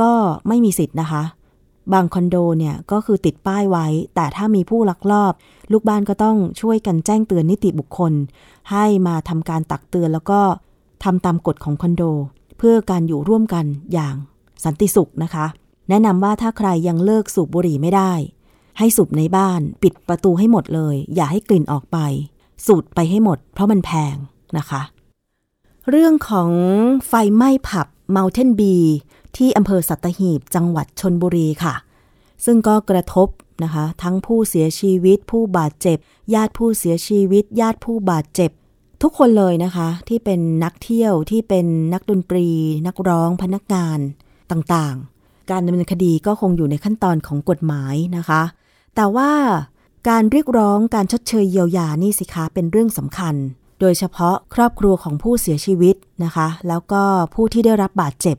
[0.00, 0.12] ก็
[0.48, 1.22] ไม่มีสิทธิ์นะคะ
[1.92, 5.32] บางคอนโดเนี่ยก็คือติดป้ายไว้ แต่ถ้ามีผู้ลักลอบ
[5.72, 8.12] ลูกบ้านก็ต้องช่วยกันแจ้งเตือนนิติบุคคล
[8.70, 10.40] ให้มาทำการตักเตือนแล้วก็
[11.04, 12.02] ทำตามกฎของคอนโด
[12.58, 14.14] เพื่อการอยู่ร่วมกันอย่าง
[14.64, 15.46] สันติสุขนะคะ
[15.88, 18.12] แนะนำว่าถ้าใครยังเลิกสูบบุหรี่ไม่ได้
[18.78, 21.98] ให้สูบในบ้าน ปิดประตูให้หมดเลย อย่าให้กลิ่นออกไป
[22.66, 24.16] สูตรไปให้หมด เพราะมันแพง
[24.58, 24.82] นะคะ
[25.90, 26.50] เรื่องของ
[27.06, 28.62] ไฟไหม้ผับ Mountain b
[29.36, 31.74] ที่อำเภอสัตหีบจังหวัดชนบุรีค่ะ
[32.44, 33.28] ซึ่งก็กระทบ
[33.64, 35.98] นะคะ ทั้งผู้เสียชีวิต ผู้บาดเจ็บ
[36.34, 38.50] ญาติผู้เสียชีวิต ญาติผู้บาดเจ็บ
[39.02, 42.48] ทุกคนเลยนะคะ ที่เป็นนักเที่ยวที่เป็นนักดนตรี
[42.86, 43.98] นักร้องพนักงาน
[44.50, 48.42] ต่างๆ การดำเนินคดีก็คงอยู่ในขั้นตอนของกฎหมายนะคะ
[48.96, 49.30] แต่ว่า
[50.08, 53.34] การเรียกร้องการชดเชยเยียวยานี่สิคะเป็นเรื่องสำคัญ
[53.80, 57.02] โดยเฉพาะครอบครัวของผู้เสียชีวิตนะคะ แล้วก็
[57.34, 58.36] ผู้ที่ได้รับบาดเจ็บ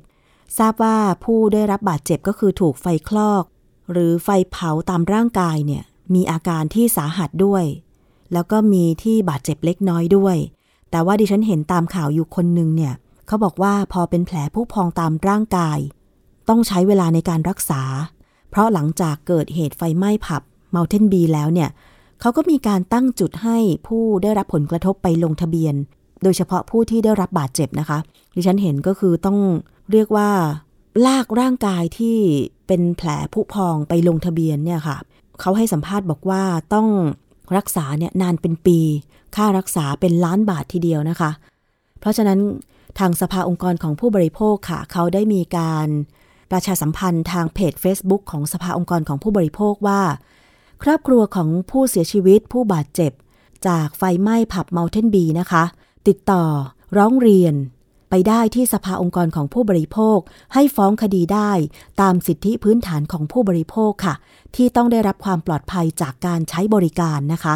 [0.58, 3.44] ทราบว่าผู้ได้รับบาดเจ็บก็คือถูกไฟคลอก
[3.92, 7.64] หรือไฟเผาตามร่างกายเนี่ยมีอาการที่สาหัสด้วย
[8.34, 10.38] แล้วก็มีที่บาดเจ็บเล็กน้อยด้วย
[10.92, 12.94] แต่ว่าดิฉันเห็นตามข่าวอยู่คนหนึ่งเนี่ย
[13.28, 15.80] เขาบอกว่าพอเป็นแผลผู้พองตามร่างกาย
[16.50, 17.82] ต้องใช้เวลาในการรักษา
[18.50, 20.42] เพราะหลังจากเกิดเหตุไฟไหม้ผับ
[20.76, 21.70] Mountain b แล้วเนี่ย
[22.22, 23.58] เขาก็มีการตั้งจุดให้
[23.88, 25.76] ผู้ได้รับผลกระทบไปลงทะเบียน
[26.24, 27.98] โดยเฉพาะผู้ที่ได้รับบาดเจ็บนะคะ
[28.36, 29.40] ดิฉันเห็นก็คือต้อง
[29.92, 30.30] เรียกว่า
[31.06, 32.18] ลากร่างกายที่
[32.68, 34.98] เป็นแผลผุพองไปลงทะเบียนเนี่ยค่ะ
[35.40, 36.88] เขาให้สัมภาษณ์บอกว่าต้อง
[37.58, 38.80] รักษาเนี่ยนานเป็นปี
[39.36, 41.32] ค่ารักษาเป็นล้านบาททีเดียวนะคะ
[42.00, 42.40] เพราะฉะนั้น
[43.00, 45.88] ทางสภาองค์กรของผู้บริโภคค่ะ เขาได้มีการ
[46.52, 50.02] ประชาสัมพันธ์ทางเพจ Facebook ของสภาองค์กรของผู้บริโภคว่า
[50.84, 53.12] ครอบครัวของผู้เสียชีวิตผู้บาดเจ็บ
[53.68, 55.64] จากไฟไหม้ผับเมลเทนบีนะคะ
[56.08, 56.44] ติดต่อ
[56.98, 57.56] ร้องเรียน
[58.10, 60.20] ไปได้ที่สภาองค์กรของผู้บริโภค
[60.54, 61.52] ให้ฟ้องคดีได้
[62.02, 64.16] ตามสิทธิพื้นฐานของผู้บริโภคค่ะ
[64.56, 67.56] ที่ต้องได้รับความปลอดภัยจากการใช้บริการนะคะ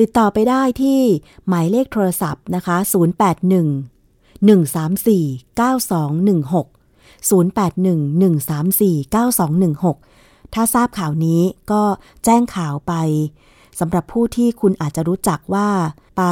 [0.00, 1.00] ติดต่อไปได้ที่
[1.48, 6.66] หมายเลขโทรศัพท์นะคะ 081 134 9216
[7.30, 7.96] 081
[8.80, 10.09] 134 9216
[10.54, 11.82] ถ้าทราบข่าวนี้ก็
[12.24, 12.94] แจ้งข่าวไป
[13.80, 15.68] สำหรับผู้ที่คุณอาจจะรู้จักว่า
[16.18, 16.22] ไป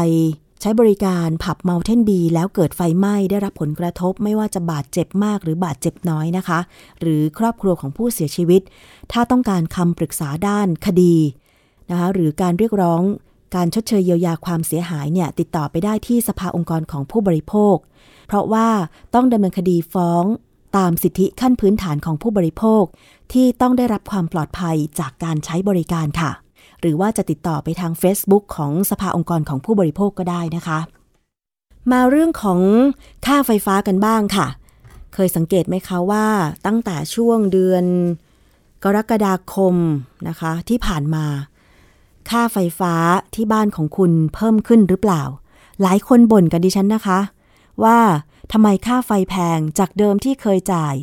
[0.61, 6.59] ใช้บริการผับเมาเทนบีแล้วเกิดไฟไหม้ได้รับผลกระทบไม่ว่าจะบาดเจ็บมากหรือบาดเจ็บน้อยนะคะ
[7.01, 8.63] หรือครอบครัวของผู้เสียชีวิต
[9.13, 11.17] ถ้าต้องการคำปรึกษาด้านคดี
[11.91, 13.03] นะคะหรือการเรียกร้อง
[13.57, 17.77] การชดเชยเยียวยาความเสียหายเนี่ยติดต่อไปได้ที่สภาองค์กรของผู้บริโภค
[18.27, 18.69] เพราะว่า
[19.15, 20.25] ต้องดำเนินคดีฟ้อง
[20.77, 22.85] ตามสิทธิขั้นพื้นฐานของผู้บริโภค
[23.33, 26.31] ที่ต้องได้รับความปลอดภัยจากการใช้บริการค่ะ
[26.81, 30.79] หรือว่าจะติดต่อไปทาง Facebook ของสภาองค์กรของผู้บริโภคก็ได้นะคะ
[31.93, 32.61] มาเรื่องของ
[33.27, 34.47] ค่าไฟฟ้ากันบ้างค่ะ
[35.15, 36.27] เคยสังเกตไหมคะว่า
[36.67, 37.85] ตั้งแต่ช่วงเดือน
[38.85, 39.75] กรกฎาคม
[40.29, 41.25] นะคะ ที่ผ่านมา
[42.31, 42.95] ค่าไฟฟ้า
[43.35, 45.23] ที่บ้านของคุณเพิ่มขึ้นหรือเปล่า
[45.83, 47.19] หลายคนบ่นกันดิฉันนะคะ
[47.85, 47.99] ว่า
[48.53, 50.95] ทำไมค่าไฟแพงจากเดิมที่เคยจ่าย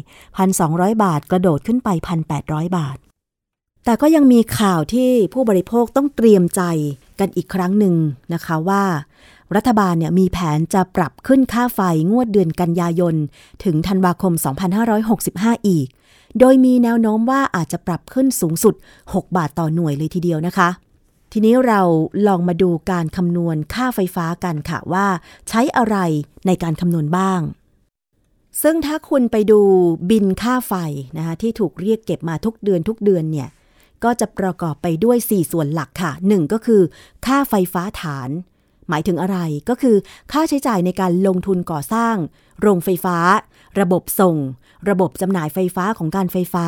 [0.48, 1.90] 1,200 บาทกระโดดขึ้นไป
[2.34, 2.98] 1,800 บาท
[3.86, 6.62] แต่ก็ยังมีข่าวที่ผู้บริโภคต้องเตรียมใจ
[7.20, 7.96] กันอีกครั้งหนึ่ง
[8.34, 8.84] นะคะว่า
[9.56, 11.80] รัฐบาลเนี่ยมีแผนจะปรับขึ้นค่าไฟ
[12.12, 13.16] งวดเดือนกันยายน
[13.64, 14.34] ถึงธันวาคม
[15.00, 15.88] 2565 อีก
[16.40, 20.70] โดยมีแนวโน้มว่าอาจจะปรับขึ้นสูงสุด 6 บาทต่อหน่วยเลยทีเดียวนะคะ
[21.38, 21.82] ทีนี้เรา
[22.28, 25.08] ลองมาดูการคำนวณค่าไฟฟ้ากันค่ะว่า
[25.50, 25.98] ใช้อะไร
[26.48, 27.42] ในการคำนวณบ้าง
[28.62, 29.60] ซึ่งถ้าคุณไปดู
[30.10, 30.74] บินค่าไฟ
[31.18, 33.50] นะคะที่ถูกเรียกเก็บมาทุกเดือนทุกเดือนเนี่ย
[34.04, 36.82] ก็จะประกอบไปด้วย 4 ส่วนหลักค่ะ 1 ก็คือ
[37.26, 38.30] ค่าไฟฟ้าฐาน
[38.90, 39.38] หมายถึงอะไร
[39.70, 39.96] ก็คือ
[40.32, 42.16] ค่าใช้จ่ายในการลงทุนก่อสร้าง
[42.62, 43.18] โรงไฟฟ้า
[43.80, 44.36] ระบบส่ง
[44.90, 46.68] ระบบจำหน่ายไฟฟ้าของการไฟฟ้า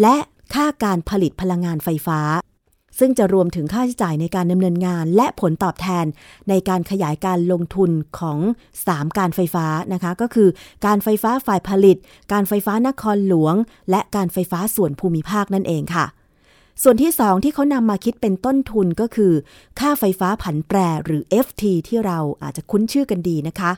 [0.00, 0.16] และ
[0.54, 2.20] ค่าการผลิตพลังงานไฟฟ้า
[2.98, 6.06] ซึ่งจะรวมถึงค่าใช้จ่ายในการดำเนินงาน และผลตอบแทน
[6.48, 8.38] ในการขยายการลงทุนของ
[8.78, 10.48] 3 การไฟฟ้านะคะ ก็คือ
[10.86, 11.96] การไฟฟ้าฝ่ายผลิต
[12.32, 13.54] การไฟฟ้านครหลวง
[13.90, 16.06] และการไฟฟ้าส่วนภูมิภาคนั่นเองค่ะ
[16.82, 19.32] ส่วนที่ 2 ที่เขานำมาคิดเป็นต้นทุนก็คือ
[19.80, 23.72] ค่าไฟฟ้าผันแปรหรือ FT ที่เราอาจจะคุ้นชื่อกันดีนะคะ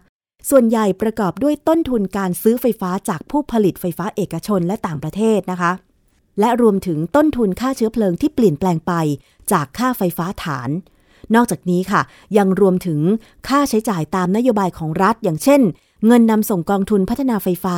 [0.50, 5.72] ส่วนใหญ่ประกอบด้วยต้นทุนการซื้อไฟฟ้าจากผู้ผลิตไฟฟ้าเอกชนและต่างประเทศนะคะ
[6.40, 8.92] และรวมถึงต้นทุนค่าเชื้อเพลิงที่เปลี่ยนแปลงไป
[9.52, 10.70] จากค่าไฟฟ้าฐาน
[11.34, 12.02] นอกจากนี้ค่ะ
[12.38, 13.00] ยังรวมถึง
[13.48, 15.60] ค่าใช้จ่ายตามนโยบายของรัฐ อย่างเช่น
[16.06, 17.76] เงินนำส่งกองทุนพัฒนาไฟฟ้า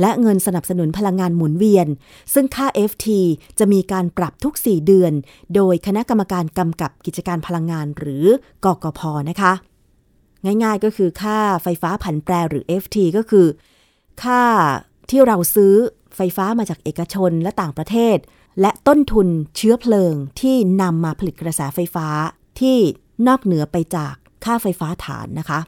[0.00, 1.86] และเงินสนับสนุนพลังงานหมุนเวียน
[2.34, 3.06] ซึ่งค่า FT
[3.58, 5.12] จะมีการปรับทุก 4 เดือน
[5.54, 8.24] โดยคณะกรรมการกำกับกิจการพลังงานหรือ
[8.64, 9.52] กกพนะคะ
[10.44, 13.46] ง่ายๆก็คือค่าไฟฟ้าผันแปรหรือ FT ก็คือ
[14.22, 14.42] ค่า
[15.10, 15.74] ที่เราซื้อ
[16.16, 18.16] ไฟฟ้ามาจากเอกชนและต่างประเทศ
[18.60, 22.08] และต้นทุนเชื้อเพลิงที่นำมาผลิตกระแสไฟฟ้า
[22.60, 22.78] ที่
[23.26, 25.60] นอกเหนือไปจากค่าไฟฟ้าฐานนะคะ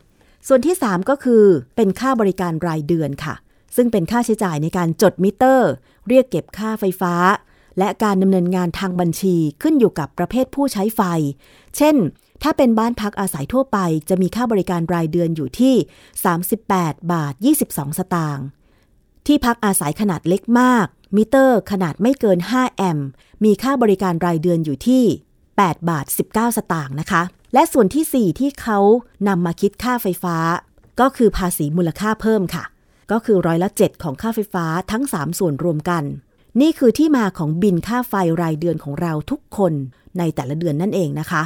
[0.48, 1.44] ส่วนที่ 3 ก็คือ
[1.76, 3.34] เป็นค่าบริการรายเดือนค่ะ
[3.76, 5.70] ซึ่งเป็นค่าใช้จ่ายในการจดมิเตอร์
[6.08, 7.14] เรียกเก็บค่าไฟฟ้า
[7.78, 11.00] และการดำเนินงานทางบัญชีขึ้นอยู่กับประเภทผู้ใช้ไฟ
[11.76, 11.96] เช่น
[12.42, 13.78] ถ้าเป็นบ้านพักอาศัยทั่วไป
[14.08, 15.74] จะมีค่าบริการรายเดือนอยู่ที่
[16.44, 17.32] 38 บาท
[17.66, 18.46] 22 สตางค์
[19.26, 23.08] ที่พักอาศัยขนาดเล็กมาก มิเตอร์ขนาดไม่เกิน 5 แอมป์
[23.44, 25.04] มีค่าบริการรายเดือนอยู่ที่
[25.48, 27.22] 8 บาท 19 สตางค์นะคะ
[27.54, 28.78] และส่วนที่ 4 ที่เขา
[29.28, 30.36] นำมาคิดค่าไฟฟ้า
[31.00, 32.64] ก็คือภาษีมูลค่าเพิ่มค่ะ
[33.10, 36.04] ก็คือร้อยละ 7 ของค่าไฟฟ้าทั้ง 3 ส่วนรวมกัน
[36.60, 39.72] นี่คือที่มาของบินค่าไฟรายเดือนของเราทุกคน
[40.18, 41.42] ในแต่ละเดือนนั่นเองนะคะ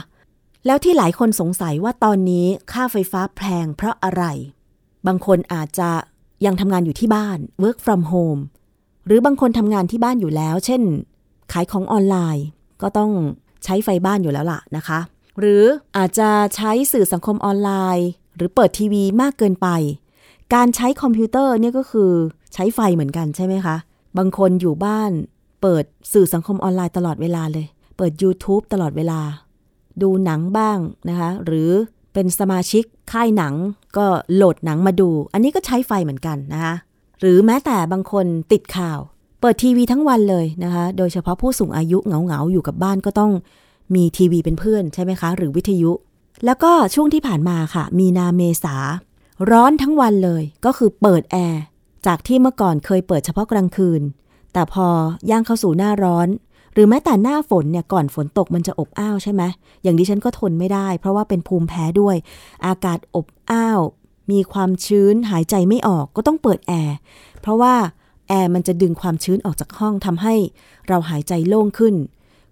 [0.66, 4.24] แล้วที่หลายคนสงสัยว่าตอนนี้ค่าไฟฟ้าแพงเพราะอะไร
[5.06, 5.90] บางคนอาจจะ
[6.46, 8.40] ยังทำงานอยู่ที่บ้าน work from home
[9.06, 10.82] หรือบางคนทำงานที่บ้านอยู่แล้ว เช่น
[11.52, 12.46] ขายของออนไลน์
[12.82, 13.10] ก็ต้อง
[13.64, 14.98] ใช้ไฟบ้านอยู่แล้วล่ะนะคะ
[15.40, 15.64] หรือ
[15.96, 19.68] อาจจะใช้สื่อสังคมออนไลน์ หรือเปิดทีวีมากเกินไป
[20.54, 22.10] การใช้คอมพิวเตอร์เนี่ยก็คือ
[22.54, 23.76] ใช้ไฟเหมือนกันใช่ไหมคะ
[24.18, 25.10] บางคนอยู่บ้าน
[25.62, 29.20] เปิดสื่อสังคมออนไลน์ตลอดเวลาเลย เปิด YouTube ตลอดเวลา
[30.02, 31.70] ดูหนังบ้างนะคะ หรือ
[32.12, 33.54] เป็นสมาชิกค่ายหนัง
[33.96, 36.74] ก็โหลดหนังมาดู อันนี้ก็ใช้ไฟเหมือนกันนะคะ
[37.20, 38.98] หรือแม้แต่บางคนติดข่าว
[39.40, 43.32] เปิดทีวีทั้งวันเลยนะคะ โดยเฉพาะผู้สูงอายุเหงาๆอยู่กับบ้านก็ต้อง
[43.94, 45.92] มีทีวีเป็นเพื่อนใช่ไหมคะ หรือวิทยุ
[46.44, 48.76] แล้วก็ช่วงที่ผ่านมาค่ะ มีนาเมษา
[49.50, 51.62] ร้อนทั้งวันเลย ก็คือเปิดแอร์
[52.06, 54.02] จากที่เมื่อก่อนเคยเปิดเฉพาะกลางคืน
[54.52, 54.88] แต่พอ
[55.30, 56.28] ย่างเข้าสู่หน้าร้อน
[56.78, 59.42] รือแม้แต่หน้าฝนเนี่ยก่อนฝนตกมันจะอบอ้าวใช่ไหม
[59.82, 62.16] อย่างดิฉันก็ทนไม่ได้ เพราะว่าเป็นภูมิแพ้ด้วย
[62.66, 63.80] อากาศอบอ้าว
[64.30, 66.96] มมีความชื้นหายใจไม่ออกก็ต้องเปิดแอร์
[67.40, 67.74] เพราะว่า
[68.28, 70.34] แอร์มันจะดึงความชื้นออกจากห้องทำให้
[70.88, 71.94] เราหายใจโล่งขึ้น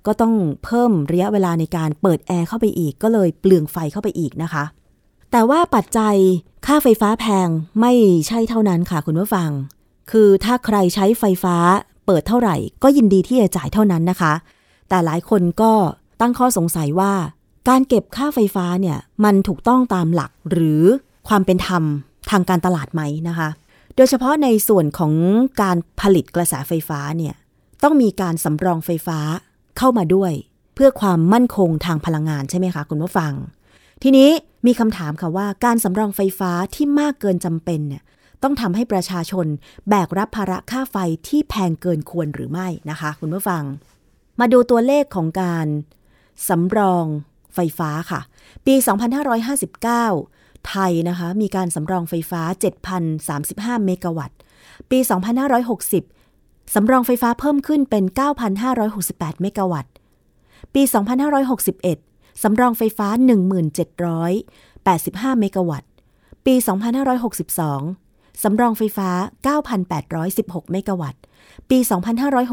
[0.06, 0.34] ก็ต้อง
[0.64, 4.64] เพิ่มระยะเวลาในการเปิดแอร์เข้าไปอีก ก็เลยเปลืองไฟเข้าไปอีกนะคะ
[5.32, 6.16] แต่ว่าปัจจัย
[6.66, 7.48] ค่าไฟฟ้าแพง
[7.80, 7.92] ไม่
[8.28, 9.50] ใช่เท่านั้นค่ะคุณผู้ฟัง
[10.10, 11.56] คือถ้าใครใช้ไฟฟ้า
[12.06, 14.32] เปิดเท่าไหร่ ก็ยินดีที่จะจ่ายเท่านั้นนะคะ
[14.88, 15.72] แต่หลายคนก็
[16.20, 17.12] ตั้งข้อสงสัยว่า
[17.68, 20.82] การเก็บค่าไฟฟ้าเนี่ยมันถูกต้องตามหลักหรือ
[21.28, 21.82] ความเป็นธรรม
[22.30, 23.48] ทางการตลาดไหมนะคะ
[23.96, 25.12] โดยเฉพาะในส่วนของ
[25.62, 27.34] การผลิตกระแสไฟฟ้าเนี่ย
[27.82, 29.18] ต้องมีการสำรองไฟฟ้า
[29.78, 30.32] เข้ามาด้วย
[30.74, 33.32] เพื่อความมั่นคงทางพลังงานใช่ไหมคะคุณผู้ฟัง
[34.02, 34.30] ทีนี้
[34.66, 38.02] มีคำถามค่ะว่าการสำรองไฟฟ้าที่มากเกินจำเป็นเนี่ย
[38.42, 39.46] ต้องทำให้ประชาชน
[39.88, 40.96] แบกรับภาระค่าไฟ
[41.28, 43.62] ที่แพงเกินควรหรือไม่นะคะ คุณผู้ฟัง
[44.40, 45.66] มาดูตัวเลขของการ
[46.48, 47.04] สำรอง
[47.54, 48.20] ไฟฟ้าค่ะ
[48.66, 48.74] ปี
[49.90, 52.42] 2559 ไทยนะคะมีการสำรองไฟฟ้า
[53.14, 54.38] 7,035 เมกะวัตต์
[54.90, 54.98] ปี
[55.86, 58.04] 2560 สำรองไฟฟ้าเพิ่มขึ้นเป็น
[58.74, 59.92] 9,568 เมกะวัตต์
[60.74, 60.82] ปี
[61.62, 63.08] 2561 สำรองไฟฟ้า
[64.04, 65.90] 1,785 เมกะวัตต์
[66.46, 66.54] ปี
[67.36, 68.05] 2562
[68.42, 69.10] สำรองไฟฟ้า
[70.10, 71.22] 9,816 เมกะวัตต์
[71.70, 71.78] ปี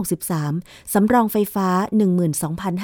[0.09, 1.67] 2563 สำรองไฟฟ้า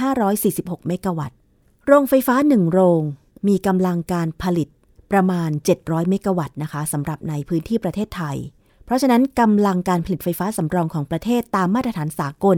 [0.06, 1.38] 12,546 เมกะวัตต์
[1.86, 3.02] โรงไฟฟ้า 1 โรง
[3.48, 4.68] มีกำลังการผลิต
[5.12, 8.38] ประมาณ 700 เมกะวัตต์นะคะสำหรับในพื้นที่ประเทศไทย
[8.86, 12.58] เพราะฉะนั้นกำลังการผลิตไฟฟ้าสำรองของประเทศตามมาตรฐานสากล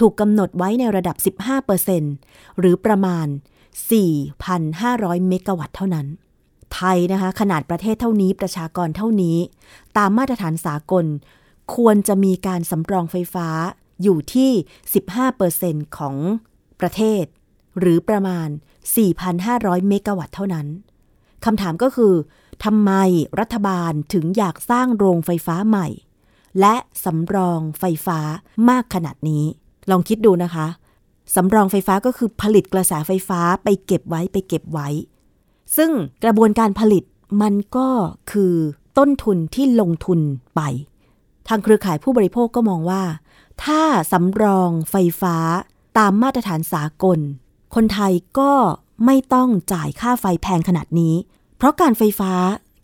[0.00, 1.16] ถูกกำหนดไว้ในระดับ
[1.88, 3.26] 15%หรือประมาณ
[4.08, 6.06] 4,500 เมกะวัตต์เท่านั้น
[6.74, 9.38] ไทยนะคะขนาดประเทศเท่านี้ประชากรเท่านี้
[9.96, 11.06] ตามมาตรฐานสากล
[11.74, 13.48] ควรจะมีการสำรองไฟฟ้า
[14.02, 14.50] อยู่ที่
[15.24, 16.16] 15%ของ
[16.80, 17.24] ประเทศ
[17.78, 18.48] หรือประมาณ
[19.18, 20.66] 4,500 เมกะวัตต์เท่านั้น
[21.44, 22.14] คำถามก็คือ
[22.64, 22.92] ทำไม
[23.40, 25.88] รัฐบาลถึงอยากสร้างโรงไฟฟ้าใหม่
[26.60, 28.18] และสำรองไฟฟ้า
[28.68, 29.44] มากขนาดนี้
[29.90, 30.66] ลองคิดดูนะคะ
[31.34, 34.88] สำรองไฟฟ้าก็คือผลิตกระแสไฟฟ้าไปเก็บไว้ไปเก็บไว้
[35.76, 35.90] ซึ่ง
[36.24, 37.04] กระบวนการผลิต
[37.42, 37.88] มันก็
[38.32, 38.54] คือ
[38.98, 40.20] ต้นทุนที่ลงทุน
[40.54, 40.60] ไป
[41.48, 43.02] ทางเครือข่ายผู้บริโภคก็มองว่า
[43.64, 45.36] ถ้าสำรองไฟฟ้า
[45.98, 47.18] ตามมาตรฐานสากล
[47.74, 48.52] คนไทยก็
[49.06, 51.14] ไม่ต้องจ่ายค่าไฟแพงขนาดนี้
[51.56, 52.32] เพราะการไฟฟ้า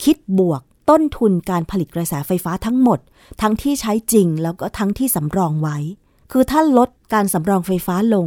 [0.04, 2.98] คิดบวกต้นทุนการผลิตกระแสไฟฟ้าทั้งหมด
[3.40, 5.78] ทั้งที่ใช้จริงแล้วก็ทั้งที่สำรองไว้
[6.32, 8.26] คือถ้าลดการสำรองไฟฟ้าลง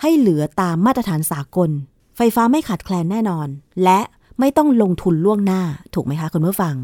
[0.00, 1.70] ให้เหลือตามมาตรฐานสากล
[2.16, 3.48] ไฟฟ้าไม่ขาดแคลนแน่นอน
[3.84, 4.00] และ
[4.40, 5.62] ไม่ต้องลงทุนล่วงหน้า
[5.94, 6.74] ถูกไหมคะคุณผู้ฟัง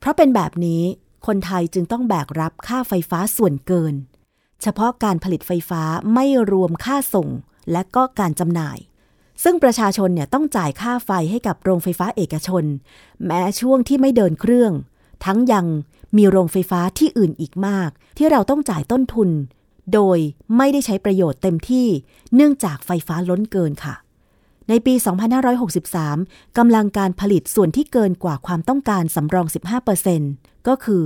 [0.00, 0.82] เพราะเป็นแบบนี้
[1.26, 3.94] คนไทยจึงต้องแบกรับค่าไฟฟ้าส่วนเกิน
[4.62, 5.82] เฉพาะการผลิตไฟฟ้า
[6.14, 7.28] ไม่รวมค่าส่ง
[7.72, 8.78] และก็การจำหน่าย
[9.42, 12.64] ซึ่งประชาชนเนี่ยต้องจ่ายค่าไฟให้กับโรงไฟฟ้าเอกชน
[13.26, 14.72] แม้ช่วงที่ไม่เดินเครื่อง
[15.24, 15.66] ทั้งยัง
[16.16, 19.30] มีโรงไฟฟ้าที่อื่นอีกมาก ที่เราต้องจ่ายต้นทุน
[19.92, 20.18] โดย
[20.56, 21.86] ไม่ได้ใช้ประโยชน์เต็มที่
[22.34, 23.94] เนื่องจากไฟฟ้าล้นเกินค่ะ
[24.68, 24.94] ในปี
[25.76, 29.46] 2563 กำลังการผลิตส่วนที่เกินกว่าความต้องการสำรอง
[30.06, 31.04] 15%ก็คือ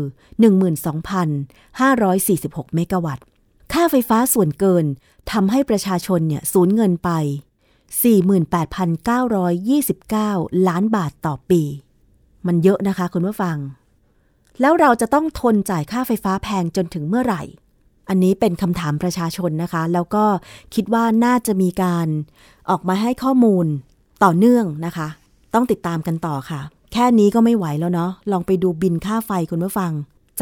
[1.16, 3.24] 12,546 เมกะวัตต์
[3.72, 4.86] ค่าไฟฟ้าส่วนเกิน
[5.32, 7.10] ทำให้ประชาชนเนี่ยสูญเงินไป
[9.68, 11.62] 48,929 ล้านบาทต่อปี
[12.46, 13.56] มันเยอะนะคะคุณผู้ฟัง
[14.60, 17.42] แล้วเราจะต้องทนจ่ายค่าไฟฟ้าแพงจนถึงเมื่อไหร่
[18.08, 20.24] อันนี้เป็นคำถามประชาชนนะคะ แล้วก็
[20.74, 22.06] คิดว่าน่าจะมีการ
[22.70, 23.66] ออกมาให้ข้อมูล
[24.24, 25.08] ต่อเนื่องนะคะ
[25.54, 26.60] ต้องติดตามกันต่อค่ะ
[26.92, 29.92] แค่นี้ก็ไม่ไหวแล้วเนาะลองไปดูบินค่าไฟคุณผู้ฟัง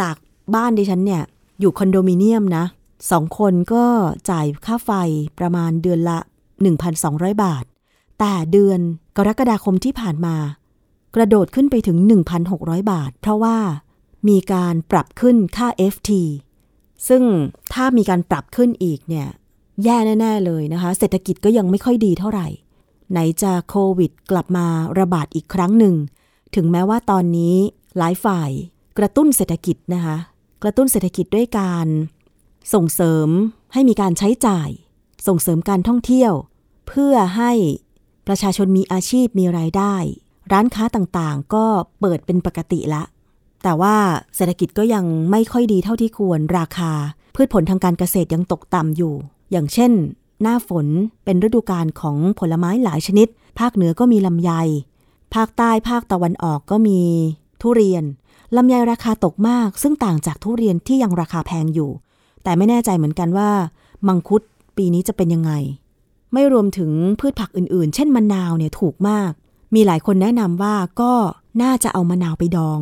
[0.00, 0.16] จาก
[0.55, 1.22] บ้านดิฉันเนี่ย
[1.61, 2.64] อยู่คอนโดมิเนียมนะ
[3.11, 3.85] สองคนก็
[4.31, 4.90] จ่ายค่าไฟ
[5.38, 6.18] ประมาณเดือนละ
[6.81, 7.64] 1,200 บาท
[8.18, 8.81] แต่เดือน
[9.16, 10.37] กรกฎาคมที่ผ่านมา
[11.14, 11.96] กระโดดขึ้นไปถึง
[12.44, 13.57] 1,600 บาท เพราะว่า
[14.29, 16.11] มีการปรับขึ้นค่า FT
[17.08, 17.22] ซึ่ง
[17.72, 19.28] ถ้ามีการปรับขึ้นอีกเนี่ย
[19.84, 22.48] แย่แน่ ๆ เลยนะคะ เศรษฐกิจก็ยังไม่ค่อยดีเท่าไหร่
[23.10, 24.66] ไหนจะโควิดกลับมา
[25.00, 25.94] ระบาดอีกครั้งหนึ่ง
[26.54, 27.56] ถึงแม้ว่าตอนนี้
[27.98, 28.50] หลายฝ่าย
[28.98, 30.16] กระตุ้นเศรษฐกิจนะคะ
[30.62, 31.86] กระตุ้นเศรษฐกิจด้วยการ
[32.74, 33.28] ส่งเสริม
[33.72, 34.68] ให้มีการใช้จ่าย
[35.26, 36.32] ส่งเสริมการท่องเที่ยว
[36.88, 37.52] เพื่อให้
[38.26, 39.94] ประชาชนมีอาชีพมีรายได้
[40.52, 41.66] ร้านค้าต่างๆ ก็
[42.00, 43.02] เปิดเป็นปกติละ
[43.65, 43.96] แต่ว่า
[44.37, 46.92] เศรษฐกิจก็ยังไม่ค่อยดีเท่าที่ควรราคา
[47.35, 49.15] พืชผลทางการเกษตรยังตกต่ำอยู่
[49.50, 49.92] อย่างเช่น
[50.42, 50.87] หน้าฝน
[51.25, 54.50] เป็นฤดูกาลของผลไม้หลายชนิด ภาคเหนือก็มีลำไย
[55.35, 57.00] ภาคใต้ภาคตะวันออกก็มี
[57.62, 58.04] ทุเรียน
[58.56, 61.90] ลำไยราคาตกมาก ซึ่งต่างจากทุเรียนที่ยังราคาแพงอยู่
[62.42, 63.50] แต่ไม่แน่ใจเหมือนกันว่า
[64.08, 64.42] มังคุด
[64.77, 65.52] ปีนี้จะเป็นยังไง
[66.33, 66.90] ไม่รวมถึง
[67.21, 69.31] พืชผักอื่นๆ เช่นมะนาวเนี่ยถูกมาก
[69.75, 71.12] มีหลายคนแนะนำว่าก็
[71.62, 72.81] น่าจะเอามะนาวไปดอง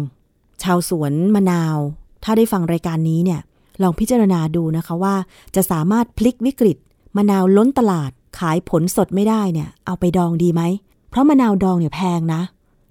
[0.62, 1.76] ชาวสวนมะนาว
[2.24, 3.40] ถ้าได้ฟังรายการนี้เนี่ย
[3.82, 5.14] ลองพิจารณาดูนะคะว่า
[5.54, 6.76] จะสามารถพลิกวิกฤต
[7.16, 10.62] มะนาวล้นตลาด ขายผลสดไม่ได้เนี่ย เอาไปดองดีไหม
[11.10, 12.42] เพราะมะนาวดองเนี่ยแพงนะ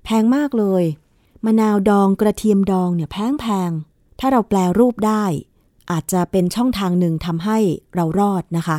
[0.05, 0.83] แพงมากเลย
[1.45, 3.71] มะนาวดองกระเทียมดองเนี่ยแพงแพง
[4.19, 5.23] ถ้าเราแปลรูปได้
[5.91, 7.57] อาจจะเป็นช่องทางหนึ่งทำให้
[7.95, 8.77] เรารอดนะคะ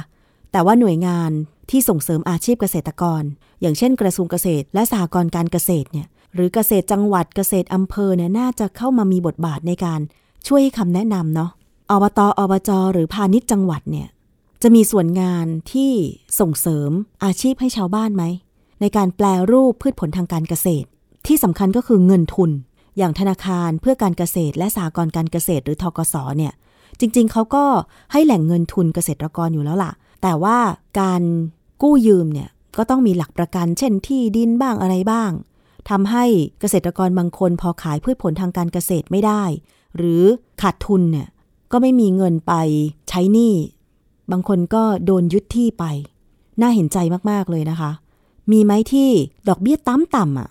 [0.52, 1.30] แต่ว่าหน่วยงาน
[1.70, 3.22] ที่ส่งเสริมอาชีพเกษตรกร
[3.60, 10.00] อย่างเช่น กระทรวงเกษตร และสหกรณ์การเกษตรเนี่ย หรือเกษตรจังหวัดเกษตรอำเภอเนี่ยน่าจะเข้ามามีบทบาทในการ
[10.46, 11.50] ช่วยให้คำแนะนำเนาะ
[11.90, 14.08] อบตอบจหรือพาณิชย์จังหวัดเนี่ย
[14.62, 15.92] จะมีส่วนงานที่
[16.40, 16.90] ส่งเสริม
[17.24, 18.24] อาชีพให้ชาวบ้านไหม
[18.80, 20.86] ในการแปลรูปพืชผลทางการเกษตร
[21.26, 22.50] ที่สำคัญก็คือเงินทุน
[22.98, 26.52] อย่างธนาคารเพื่อการเกษตร และสหกรณ์การเกษตรหรือทกสเนี่ย
[27.00, 27.64] จริงๆ เขาก็
[28.12, 30.58] ให้แหล่งเงินทุนเกษตรกรอยู่แล้วล่ะ แต่ว่า
[31.00, 31.22] การ
[31.82, 35.30] กู้ยืมเนี่ยก็ต้องมีหลักประกัน เช่นที่ดินบ้างอะไรบ้าง
[35.90, 36.24] ทำให้
[36.60, 39.42] เกษตรกรบางคนพอขายพืชผลทางการเกษตรไม่ได้
[39.96, 40.22] หรือ
[40.62, 41.28] ขาดทุนเนี่ย
[41.72, 42.54] ก็ไม่มีเงินไป
[43.08, 43.54] ใช้หนี้
[44.30, 45.84] บางคนก็โดนยึดที่ไป
[46.60, 46.98] น่าเห็นใจ
[47.30, 47.90] มากๆเลยนะคะ
[48.50, 49.10] มีไหมที่
[49.48, 50.50] ดอกเบี้ยต่ำต่ำอะ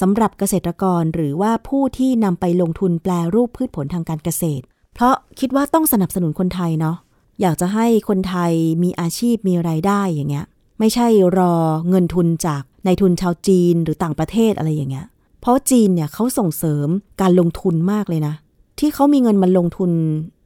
[0.00, 4.64] สำหรับเกษตรกรหรือว่าผู้ที่นำไปลงทุนแปลรูปพืชผลทางการเกษตร
[4.94, 6.96] เพราะคิดว่าต้องสนับสนุนคนไทยเนาะ
[7.40, 8.52] อยากจะให้คนไทย
[8.82, 10.46] มีอาชีพมีไรายได้อย่างเงี้ย
[10.80, 11.08] ไม่ใช่
[11.38, 11.54] รอ
[11.90, 15.06] เงินทุนจากในทุนชาวจีนหรือต่างประเทศอะไรอย่างเงี้ย
[15.40, 16.88] เพราะจีนเนี่ยเขาส่งเสริม
[17.20, 18.34] การลงทุนมากเลยนะ
[18.78, 19.90] ที่เขามีเงินมาลงทุน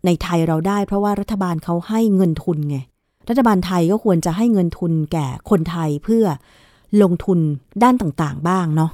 [0.06, 2.78] ในไทยเราได้ เพราะว่ารัฐบาลเขาให้เงินทุนไง
[3.28, 6.24] รัฐบาลไทยก็ควรจะให้เงินทุนแก่คนไทยเพื่อ
[7.02, 7.38] ลงทุน
[7.82, 8.90] ด้านต่างๆ บ้างเนาะ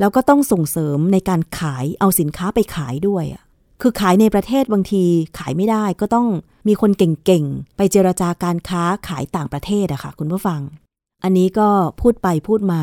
[0.00, 3.42] แล้วก็ต้องส่งเสริมในการขายเอาสินค้าไปขายด้วยอะ
[3.80, 5.04] คือขายในประเทศบางที
[5.38, 6.28] ขายไม่ได้ก็ต้อง
[6.68, 10.60] มีคนเก่งๆ ไปเจรจาการค้าขายต่างประเทศอะค่ะ คุณผู้ฟัง
[11.22, 11.68] อันนี้ก็
[12.00, 12.80] พูดไปพูดมา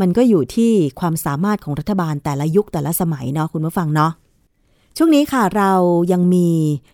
[0.00, 4.12] มันก็อยู่ที่ความสามารถของรัฐบาลแต่ละยุคแต่ละสมัยเนาะคุณผู้ฟังเนาะ
[4.96, 5.72] ช่วงนี้ค่ะเรา
[6.12, 6.48] ยังมี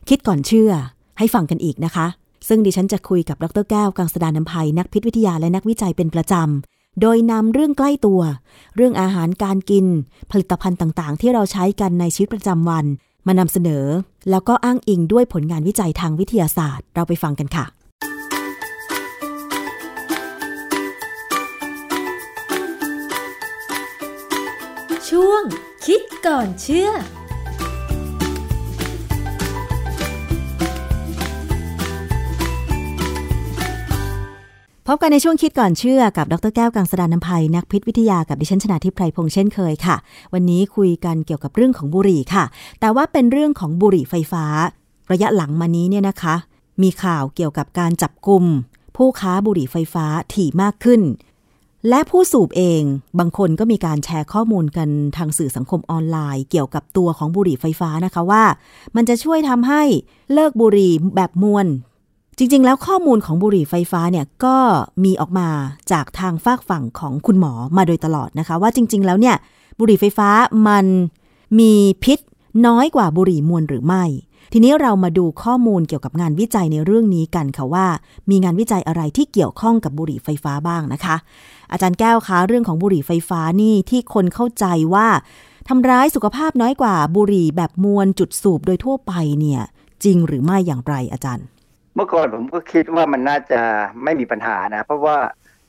[0.08, 0.70] คิดก่อนเชื่อ
[1.18, 2.06] ให้ฟังกันอีกนะคะ
[2.48, 8.20] ซึ่งดิฉันจะคุยกับดรแก้วกังสดานนภัยนักพิษวิทยาและนักวิจัยเป็นประจำ โดยนำเรื่องใกล้ตัว
[8.76, 9.86] เรื่องอาหารการกิน
[10.30, 12.84] ผลิตภัณฑ์ต่างๆ ที่เราใช้กันในชีวิตประจำวัน
[13.26, 13.84] มานำเสนอ
[14.30, 17.66] แล้วก็อ้างอิงด้วยผลงานวิจัยทางวิทยาศาสตร์ เราไปฟังกันค่ะ
[25.08, 25.42] ช่วง
[25.86, 26.90] คิดก่อนเชื่อ
[34.86, 39.96] พบกันในช่วงคิดก่อนเชื่อกับดรแก้วกังสดานนภัยนักพิษวิทยากับดิฉันชนาทิพไพรพงษ์เช่นเคยค่ะ
[40.32, 42.44] วันนี้คุยกันเกี่ยวกับเรื่องของบุหรี่ค่ะ
[42.80, 44.44] แต่ว่าเป็นเรื่องของบุหรี่ไฟฟ้า
[45.12, 46.34] ระยะหลังมานี้เนี่ยนะคะ
[46.82, 48.44] มีข่าวเกี่ยวกับการจับกลุ่ม
[48.96, 51.00] ผู้ค้าบุหรี่ไฟฟ้าถี่มากขึ้น
[51.88, 52.82] และผู้สูบเอง
[53.18, 58.44] บางคนก็มีการแชร์ข้อมูลกันทางสื่อสังคมออนไลน์ เกี่ยวกับตัวของบุหรี่ไฟฟ้านะคะว่า
[58.96, 59.82] มันจะช่วยทำให้
[60.32, 61.66] เลิกบุหรี่แบบมวน
[62.38, 64.56] จริง ๆ แล้วข้อมูลของบุหรี่ไฟฟ้าเนี่ยก็
[65.04, 65.48] มีออกมา
[65.92, 69.36] จากทางฟากฝั่งของคุณหมอมาโดยตลอดนะคะ ว่าจริง ๆ แล้วเนี่ย
[69.78, 70.28] บุหรี่ไฟฟ้า
[70.68, 70.86] มัน
[71.58, 71.72] มี
[72.04, 72.18] พิษ
[72.66, 74.04] น้อยกว่าบุหรี่มวนหรือไม่
[74.52, 77.86] ทีนี้เรามาดูข้อมูลเกี่ยวกับงานวิจัยในเรื่องนี้กันค่ะว่า
[78.30, 81.16] มีงานวิจัยอะไรที่เกี่ยวข้องกับบุหรี่ไฟฟ้าบ้างนะคะ
[81.72, 85.08] อาจารย์แก้วคะเรื่องของบุหรี่ไฟฟ้านี่ที่คนเข้าใจว่า
[85.68, 89.62] ทำร้ายสุขภาพน้อยกว่าบุหรี่แบบมวลจุดสูบโดยทั่วไปเนี่ย
[90.04, 91.46] จริงหรือไม่อย่างไรอาจารย์
[91.94, 93.60] เมื่อก่อนผมก็คิดว่ามันน่าจะ
[94.04, 95.16] ไม่มีปัญหานะ เพราะว่า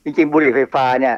[0.02, 1.16] จริงๆ บุหรี่ไฟฟ้าเนี่ย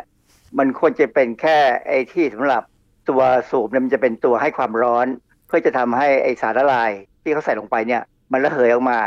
[0.59, 2.62] มันควรจะเป็นแค่ไอ้ที่สำหรับ
[3.09, 5.07] ตัวสูบเนี่ยมันจะเป็นตัวให้ความร้อน
[5.47, 6.91] เพื่อจะทำให้ไอ้สารละลาย
[7.22, 8.03] ที่เขาใส่ลงไปเนี่ย
[8.33, 8.99] มันระเหยออกมา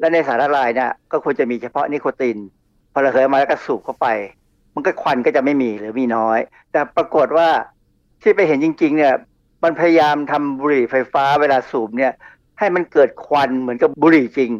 [0.00, 2.38] และในสารละลายเนี่ยก็ควรจะมีเฉพาะนิโคติน
[2.92, 4.06] พอระเหยออกมาแล้วก็สูบเข้าไป
[4.78, 6.38] มันก็ควันก็จะไม่มีหรือมีน้อย
[6.72, 7.48] แต่ปรากฏว่า
[8.22, 9.14] ที่ไปเห็นจริง ๆ เนี่ย
[9.64, 12.12] มันพยายามทำบุหรี่ไฟฟ้าเวลาสูบเนี่ย
[12.58, 14.50] ให้มันเกิดควันเหมือนกับบุหรี่จริง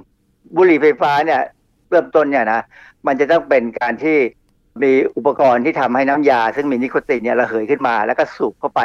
[0.57, 1.41] บุหรี่ไฟฟ้าเนี่ย
[1.91, 2.61] เริ่มต้นเนี่ยนะ
[3.07, 4.17] มันจะต้องเป็นการที่
[4.83, 8.81] มีอุปกรณ์ที่ทำให้น้ำยา ซึ่งมีนิโคตินเนี่ยระเหยขึ้นมา แล้วก็สูบเข้าไป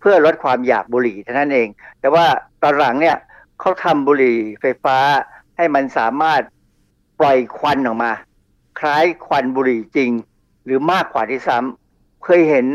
[0.00, 1.68] เพื่อลดความอยากบุหรี่เท่านั้นเอง
[2.00, 2.24] แต่ว่า
[2.62, 3.16] ตอนหลังเนี่ย
[3.60, 4.96] เขาทำบุหรี่ไฟฟ้า
[5.56, 6.42] ให้มันสามารถ
[7.20, 8.12] ปล่อยควันออกมา
[8.78, 10.10] คล้ายควันบุหรี่จริง
[10.64, 12.66] หรือมากกว่าที่ซ้ำเคยเห็น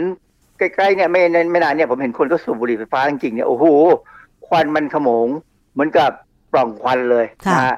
[0.58, 1.22] ใกล้ๆเนี่ยไม่
[1.52, 3.66] ไม่นานเนี่ยผมเห็นคนก็สูบบุหรี่ไฟฟ้าจริงๆเนี่ยโอ้โห
[4.48, 5.28] ควันมันขโมง
[5.74, 6.12] เหมือนกับ
[6.52, 7.76] ปล่องควันเลยค่ะนะฮะ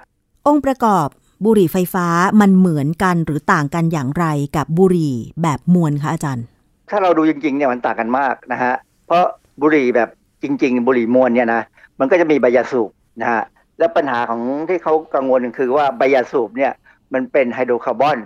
[0.47, 1.07] องค์ประกอบ
[1.45, 2.07] บุหรี่ไฟฟ้า
[2.41, 4.25] มันเหมือนกันหรือต่างกันอย่างไร
[4.57, 6.45] กับบุหรี่แบบมวนคะอาจารย์
[6.89, 8.73] ถ้าเราดูจริงๆเนี่ยมันต่างกันมากนะฮะ
[9.05, 9.25] เพราะ
[9.61, 10.09] บุหรี่แบบ
[10.43, 11.61] จริง ๆ บุหรี่มวนเนี่ยนะ
[11.99, 12.89] มันก็จะมีใบยาสูบ
[13.21, 13.43] นะฮะ
[13.79, 16.71] และปัญหาของที่เขากังวลคือว่าใบยาสูบเนี่ย
[17.13, 18.17] มันเป็นไฮโดรคาร์บอน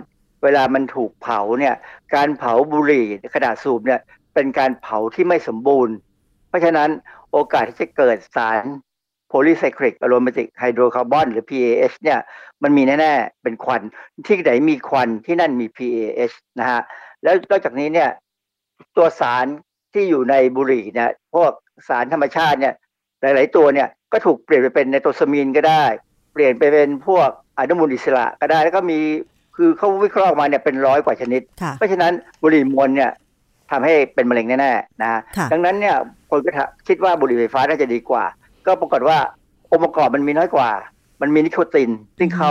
[0.44, 1.74] เวลามันถูกเผาเนี่ย
[2.14, 4.00] การเผาบุหรี่ขณะสูบเนี่ย
[4.34, 5.94] เป็นการเผาที่ไม่สมบูรณ์
[6.48, 6.90] เพราะฉะนั้น
[7.32, 8.64] โอกาสที่จะเกิดสาร
[9.28, 12.18] polycyclic aromatic hydrocarbon หรือ PAH เนี่ย
[12.62, 13.82] มันมีแน่ๆเป็นควัน
[14.26, 16.80] ที่ไหนมีควันที่นั่นมี PAH นะฮะ
[17.22, 18.10] แล้วนอกจากนี้เนี่ย
[18.96, 19.46] ตัวสาร
[19.92, 21.52] ที่อยู่ในบุหรี่เนี่ยพวก
[21.88, 22.74] สารธรรมชาติเนี่ย
[23.20, 25.84] หลาย ๆ ตัวเนี่ยก็ถูกเปลี่ยนไปเป็นไนโตรซามีนก็ได้
[26.32, 27.28] เปลี่ยนไปเป็นพวก
[27.58, 29.00] อนุมูลอิสระก็ได้ แล้วก็มี
[29.56, 33.10] คือเขาวิเคราะห์ออกมาเนี่ยเป็นร้อยกว่าชนิดค่ะเพราะฉะนั้นบุหรี่มวลเนี่ย
[33.70, 35.96] ทำให้เป็นมะเร็งแน่ๆนะฮะค่ะดังนั้นเนี่ย
[36.30, 36.50] คนก็
[36.88, 38.24] คิดว่าบุหรี่ไฟฟ้าน่าจะดีกว่า
[38.66, 39.18] ก็ปรากฏว่า
[39.70, 40.70] องค์ประกอบมันมีน้อยกว่า
[41.20, 42.50] มันมีนิโคติน ซึ่งเขา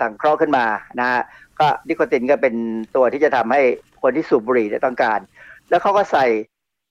[0.00, 0.66] สังเคราะห์ขึ้นมา
[1.00, 1.20] นะฮะ
[1.60, 2.54] ก็นิโคตินก็เป็น
[2.96, 3.62] ตัวที่จะทำให้
[4.02, 5.18] คนที่สูบบุหรี่เนี่ยต้องการ
[5.70, 6.26] แล้วเขาก็ใส่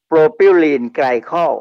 [0.07, 1.51] propylene glycol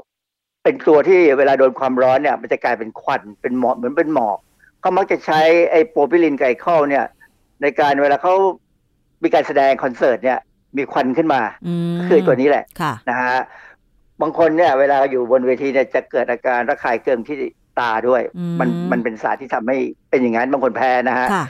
[0.64, 4.38] เป็นตัวที่เวลาโดนความร้อนเนี่ยมันจะกลายเป็นควันเป็นหมอกเหมือนเป็นหมอก
[4.80, 5.40] เขามักจะใช้
[5.70, 7.04] ไอ้ propylene glycol เนี่ย
[7.62, 8.34] ในการเวลาเขา
[9.22, 10.38] มีการแสดงคอนเสิร์ตเนี่ย
[10.76, 13.36] มีควันขึ้นมาอืมก็คือตัวนี้แหละค่ะนะฮะ
[14.20, 17.36] บางคนเนี่ย เวลาอยู่บนเวทีเนี่ยจะเกิดอาการระคายเคืองที่
[17.80, 19.76] ตาด้วยอืมมันมันเป็นสารที่ทำให้
[20.10, 21.44] เป็นอย่างนั้นบางคนแพ้นะฮะค่ะ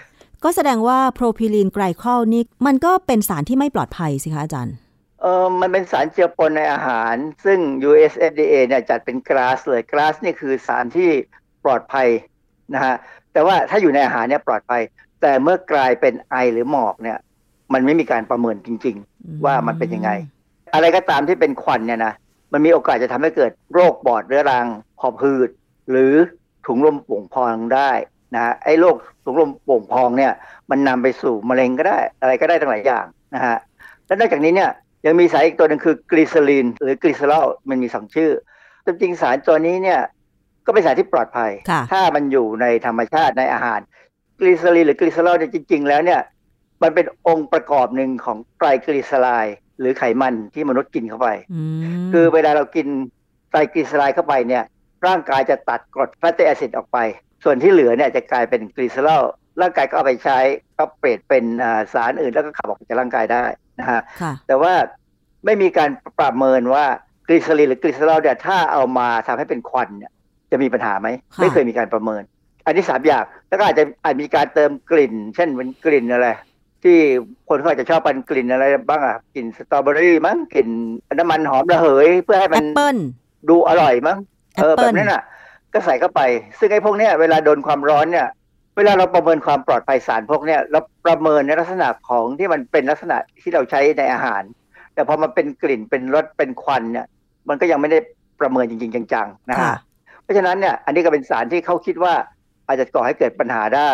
[0.44, 4.76] ก็แสดงว่าโพรพิลีนไกลคอลนี่มันก็เป็นสารที่ไม่ปลอดภัยสิคะอาจารย์
[5.22, 11.10] เออมันเป็นสารเจือปนในอาหาร ซึ่ง US FDA เนี่ยจัดเป็นก a s เลยก a s นี่คือสารที่
[11.64, 12.08] ปลอดภัย
[12.74, 12.94] นะฮะ
[13.32, 14.82] แต่ว่าถ้าอยู่ในอาหารเนี่ยปลอดภัย
[15.20, 17.18] แต่เมื่อกลายเป็นไอหรือหมอกเนี่ย
[17.72, 20.10] มันไม่มีการประเมินจริง ๆ ว่ามันเป็นยังไง
[20.74, 22.14] อะไรก็ตามที่เป็นควันเนี่ยนะ
[22.52, 24.66] มันมีโอกาสจะทำให้เกิดโรคปอดเรื้อรัง
[25.00, 25.50] หอบหืด
[25.90, 26.12] หรือ
[26.66, 27.90] ถุงลมโป่งพองได้
[28.34, 30.32] นะฮะไอ้โรคถุงลมโป่งพองเนี่ย
[30.70, 33.04] มันนำไปสู่มะเร็งก็ได้ อะไรก็ได้ทั้งหลายอย่าง
[33.34, 33.56] นะฮะ
[34.06, 34.70] และนอกจากนี้เนี่ย
[35.06, 38.30] ยังมีสารอีกตัวหนึ่งคือกลีเซอรีนหรือกลีเซอรอลมันมีสองชื่อ
[38.84, 40.00] จริงๆสารตัวนี้เนี่ย
[40.66, 43.80] ก็เป็นสารที่ปลอดภัยค่ะถ้ามันอยู่ในธรรมชาติในอาหาร
[44.40, 46.20] กลีเซอรีนหรือกลีเซอรอลเนี่ยจริง ๆ แล้วเนี่ย
[46.82, 52.86] มันเป็นองค์ประกอบหนึ่งของไตรกลีเซอไรด์หรือไขมันที่มนุษย์กินเข้าไปอืมคือเวลาเรากิน
[53.50, 54.64] ไตรกลีเซอไรด์เข้าไปเนี่ย
[55.06, 56.98] ร่างกายจะตัดกรด fatty acid ออกไป
[57.44, 59.22] ส่วนที่เหลือเนี่ยจะกลายเป็นกลีเซอรอล
[59.60, 60.38] ร่างกายก็เอาไปใช้
[60.78, 63.44] ก็เปลี่ยนเป็นอ่าสารอื่นแล้วก็ขับออกจากร่างกายได้
[63.80, 64.72] นะฮะค่ะแต่ว่า
[65.44, 66.84] ไม่มีการประเมินว่า
[67.28, 70.12] กลีเซอรีนหรือกลีเซอรอลเนี่ยถ้าเอามาทำให้เป็นควันเนี่ย
[70.52, 72.22] จะมีปัญหาไหมค่ะไม่เคยมีการประเมิน
[72.66, 76.28] อันนี้สามอย่าง แล้วก็อาจจะอาจมีการเติมกลิ่น เช่นเป็นกลิ่นอะไร
[76.82, 76.96] ที่
[77.48, 80.68] คนเขาอาจจะชอบเป็นกลิ่นอะไรบ้างอะกลิ่นสตรอเบอรี่มั้งกลิ่น
[81.18, 82.96] น้ำมันหอมระเหย เพื่อให้แอมันปเปิล
[83.48, 84.18] ดูอร่อยมั้ง
[84.56, 85.22] เออแอปเปิ้แบลบนั้นอะ
[85.72, 86.20] ก็ใส่เข้าไป
[86.58, 88.28] ซึ่งไอ้พวกเนี้ยเวลาโดนความร้อนเนี่ย
[88.76, 94.42] เวลาเราประเมินความปลอดภัยสารพวกเนี้ยเราประเมินในลักษณะของที่มันเป็นลักษณะที่เราใช้ในอาหาร
[94.94, 97.06] แต่พอมันเป็นกลิ่นเป็นรสเป็นควันเนี่ย
[97.48, 97.98] มันก็ยังไม่ได้
[98.40, 99.76] ประเมินจริงๆจังๆนะค่ะฮะ
[100.22, 102.14] เพราะฉะนั้นเนี่ยอันนี้ก็เป็นสารที่เขาคิดว่า
[102.66, 103.92] อาจจะก่อให้เกิดปัญหาได้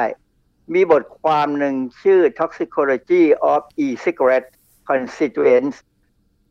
[0.75, 4.49] มีบทความหนึ่งชื่อ toxicology of e-cigarette
[4.91, 5.77] constituents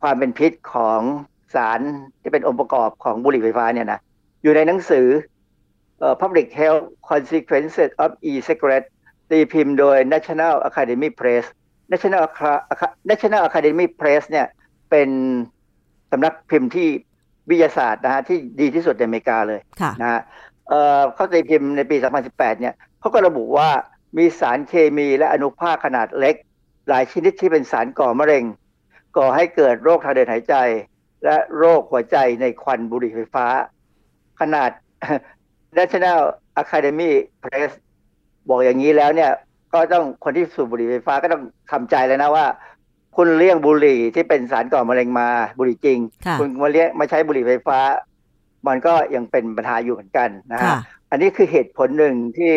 [0.02, 1.02] ความเป็นพิษของ
[1.56, 1.80] สาร
[2.22, 4.00] ที่เป็นองค์ประกอบของบุหรี่ไฟฟ้าเนี่ยนะ
[4.44, 5.08] อยู่ในหนังสือ
[6.00, 8.88] เอ่อ Public Health Consequences of E-Cigarette
[9.30, 11.46] ตีพิมพ์โดย National Academy Press
[11.92, 14.48] National Acca- National Academy Press เนี่ย
[14.90, 15.10] เป็น
[16.12, 16.88] สำนักพิมพ์ที่
[17.50, 20.22] วิทยาศาสตร์นะฮะที่ดีที่สุดในอเมริกาเลยค่ะนะฮะ
[20.72, 21.98] เอ่อเขาตีพิมพ์ในปี
[22.28, 23.70] 2018 เนี่ยเขาก็ระบุว่า
[24.18, 26.36] มีสารเคมีและอนุภาคขนาดเล็ก
[26.90, 28.44] หลายชนิดที่เป็นสารก่อมะเร็ง
[29.18, 30.56] ก่อให้เกิดโรคทางเดินหายใจ
[31.26, 33.46] และโรคหัวใจในควันบุหรี่ไฟฟ้า
[34.40, 34.70] ขนาด
[35.78, 36.20] National
[36.62, 37.12] Academy
[37.44, 37.72] Press
[38.50, 39.32] บอกอย่างนี้แล้วเนี่ย
[39.74, 42.46] ก็ต้องคนที่สูบบุหรี่ไฟฟ้าก็ต้องทำใจแล้วนะว่า
[43.18, 47.80] คุณเลี่ยงบุหรี่ที่เป็นสารก่อมะเร็งมาบุหรี่จริงค่ะคุณมาเลี่ยงมาใช้บุหรี่ไฟฟ้า
[48.68, 50.78] มันก็ยังเป็นปัญหาอยู่เหมือนกันนะฮะค่ะ
[51.12, 52.54] อันนี้คือเหตุผลหนึ่งที่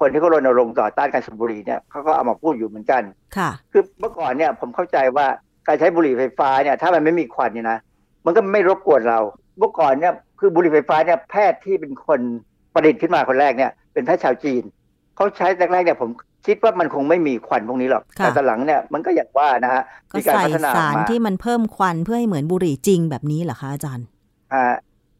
[0.00, 3.02] คนที่เขารณรงค์ต่อต้านการสูบบุหรี่เนี่ยเขาก็เอามาพูดอยู่เหมือนกัน
[3.36, 5.26] ค่ะคือเมื่อก่อนเนี่ยผมเข้าใจว่า
[5.66, 7.78] การใช้บุหรี่ไฟฟ้าเนี่ยถ้ามันไม่มีควันเนี่ยนะ
[8.26, 9.20] มันก็ไม่รบกวนเรา
[9.58, 12.20] เมื่อก่อนเนี่ยคือบุหรี่ไฟฟ้าเนี่ยแพทย์ที่เป็นคน
[12.74, 14.62] ประดิษฐ์ขึ้นมาคนแรกเนี่ยเป็นแพทย์ชาวจีน
[15.16, 16.10] เขาใช้แรกๆเนี่ยผม
[16.46, 24.06] คิดว่ามันคงไม่มีควันพวกนี้หรอกค่ะแต่ตอนหลังเนี่ยมันก็อย่างว่านะฮะก็มีการใส่พัฒนาอสาอกรมาที่มันเพิ่มควันเพื่อให้เหมือนบุหรี่จริงแบบนี้เหรอคะอาจารย์
[24.52, 24.74] อ่า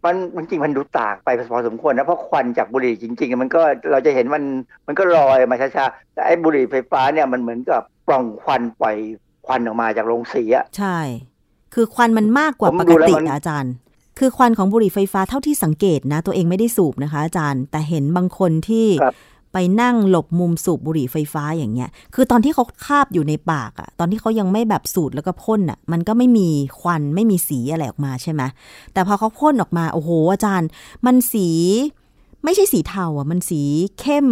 [0.04, 4.42] มันมันจริงมันดูต่างไปพอสมควรนะเพราะควันจากบุหรี่จริงๆมันก็เราจะเห็นมัน
[4.86, 8.96] มันก็ลอยมาช้าๆแต่ไอ้บุหรี่ไฟฟ้าเนี่ยมันเหมือนกับปล่องควันปล่อย
[9.46, 10.98] ควันออกมาจากโรงสีอะใช่
[11.74, 13.72] คือควันมันมากกว่าผมปดูกแล้วติมันนะอาจารย์
[14.18, 19.14] คือควันของบุหรี่ไฟฟ้าเท่าที่สังเกตนะ ตัวเองไม่ได้สูบนะคะอาจารย์ แต่เห็นบางคนที่ครับ
[19.52, 26.48] ไปนั่งหลบมุมสูบบุหรี่ไฟฟ้าอย่างเงี้ย คือตอนที่เขาคาบอยู่ในปากอะตอนที่เขายังไม่แบบสูดแล้วก็พ่นอะมันก็ไม่มี
[26.80, 28.42] ควันไม่มีสีอะไรออกมาใช่ไหม
[28.92, 30.68] แต่พอเขาพ่นออกมาโอ้โห อาจารย์
[31.06, 31.48] มันสี
[32.44, 33.62] ไม่ใช่สีเทาอะมันสี
[34.00, 34.28] เข้ม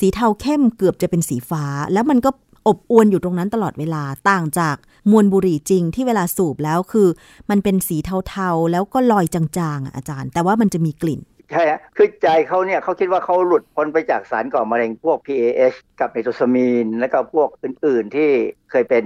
[0.00, 2.30] สีเทาเข้มเกือบจะเป็นสีฟ้า แล้วมันก็
[2.66, 4.76] อบอวนอยู่ตรงนั้นตลอดเวลาต่างจาก
[5.10, 7.08] มวลบุหรี่จริงที่เวลาสูบแล้วคือ
[7.50, 7.96] มันเป็นสี
[8.28, 11.20] เทาๆแล้วก็ลอยจางๆอะอาจารย์ แต่ว่ามันจะมีกลิ่น
[11.52, 18.30] ใช่ฮะคือใจเขาเนี่ยเขาคิดว่าเขาหลุดพ้นไปจากสารก่อมะเร็งพวก PAH กับเมโทซามีน แล้วก็พวกอื่น ๆที่
[18.70, 19.02] เคยเป็น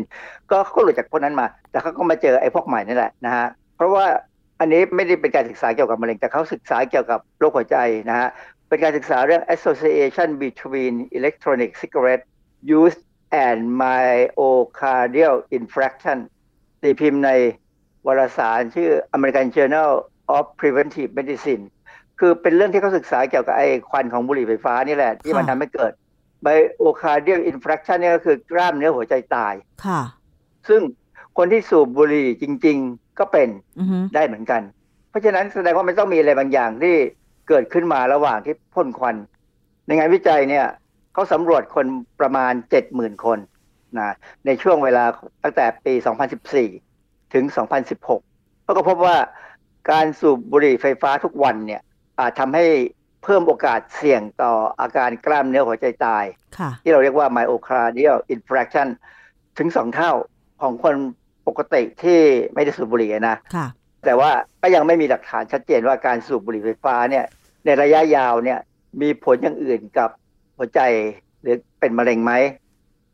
[0.51, 4.05] ก็เขาก็หลุดจากพวกนั้นมา แต่เขาก็มาเจอไอ้พวกใหม่นี่แหละนะฮะเพราะว่า
[4.61, 7.77] อันนี้ไม่ได้เป็นการศึกษาเกี่ยวกับมะเร็ง แต่เขาศึกษาเกี่ยวกับโรคหัวใจ
[8.11, 8.29] นะฮะ
[8.69, 12.25] เป็นการศึกษาเรื่อง association between electronic cigarette
[12.79, 12.99] use
[13.47, 16.19] and myocardial infarction
[16.83, 17.31] ตีพิมพ์ใน
[18.07, 19.93] วารสารชื่อ American Journal
[20.37, 21.63] of Preventive Medicine
[22.21, 25.93] คือเป็นเรื่องที่เขาศึกษาเกี่ยวกับไอ้ควันของบุหรี่ไฟฟ้านี่แหละ ที่มันค่ะทำให้เกิด
[26.47, 29.55] myocardial infarction เนี่ยก็คือกล้ามเนื้อหัวใจตาย
[29.85, 30.01] ค่ะ
[30.69, 30.81] ซึ่ง
[31.39, 33.49] คนที่สูบบุหรี่จริง ๆ ก็เป็น
[33.79, 34.63] อือฮึได้เหมือนกัน
[35.11, 36.95] เพราะฉะนั้นแสดงว่ามันต้องมีอะไรบางอย่างที่
[37.49, 39.17] เกิดขึ้นมาระหว่างที่พ่นควัน
[39.87, 40.67] ในงานวิจัยเนี่ย
[41.13, 41.87] เขาสำรวจคน
[42.21, 42.53] ประมาณ
[42.89, 43.39] 70,000คน
[43.99, 44.15] นะ
[44.47, 45.05] ในช่วงเวลา
[45.43, 45.95] ตั้งแต่ปี
[46.65, 47.45] 2014 ถึง
[48.05, 49.17] 2016เขาก็พบว่า
[49.91, 51.83] การสูบบุหรี่ไฟฟ้าทุกวันเนี่ย
[52.19, 52.65] อาจทำให้
[53.25, 56.25] เพิ่มโอกาสเสี่ยงต่ออาการกล้ามเนื้อหัวใจตาย
[56.59, 58.89] ค่ะที่เราเรียกว่า myocardial infarction
[59.59, 60.13] ถึงสองเท่า
[60.63, 60.95] ของคน
[61.49, 62.21] ปกติที่
[62.55, 63.67] ไม่ได้สูบบุหรี่นะค่ะ
[64.05, 64.31] แต่ว่า
[64.63, 67.25] ก็ยังไม่มีหลักฐานชัดเจนว่าการสูบบุหรี่ไฟฟ้าเนี่ย
[67.65, 68.59] ในระยะยาวเนี่ย
[69.03, 70.11] มีผลอย่างอื่นกับ
[70.57, 70.81] หัวใจ
[71.43, 72.33] หรือเป็นมะเร็งไหม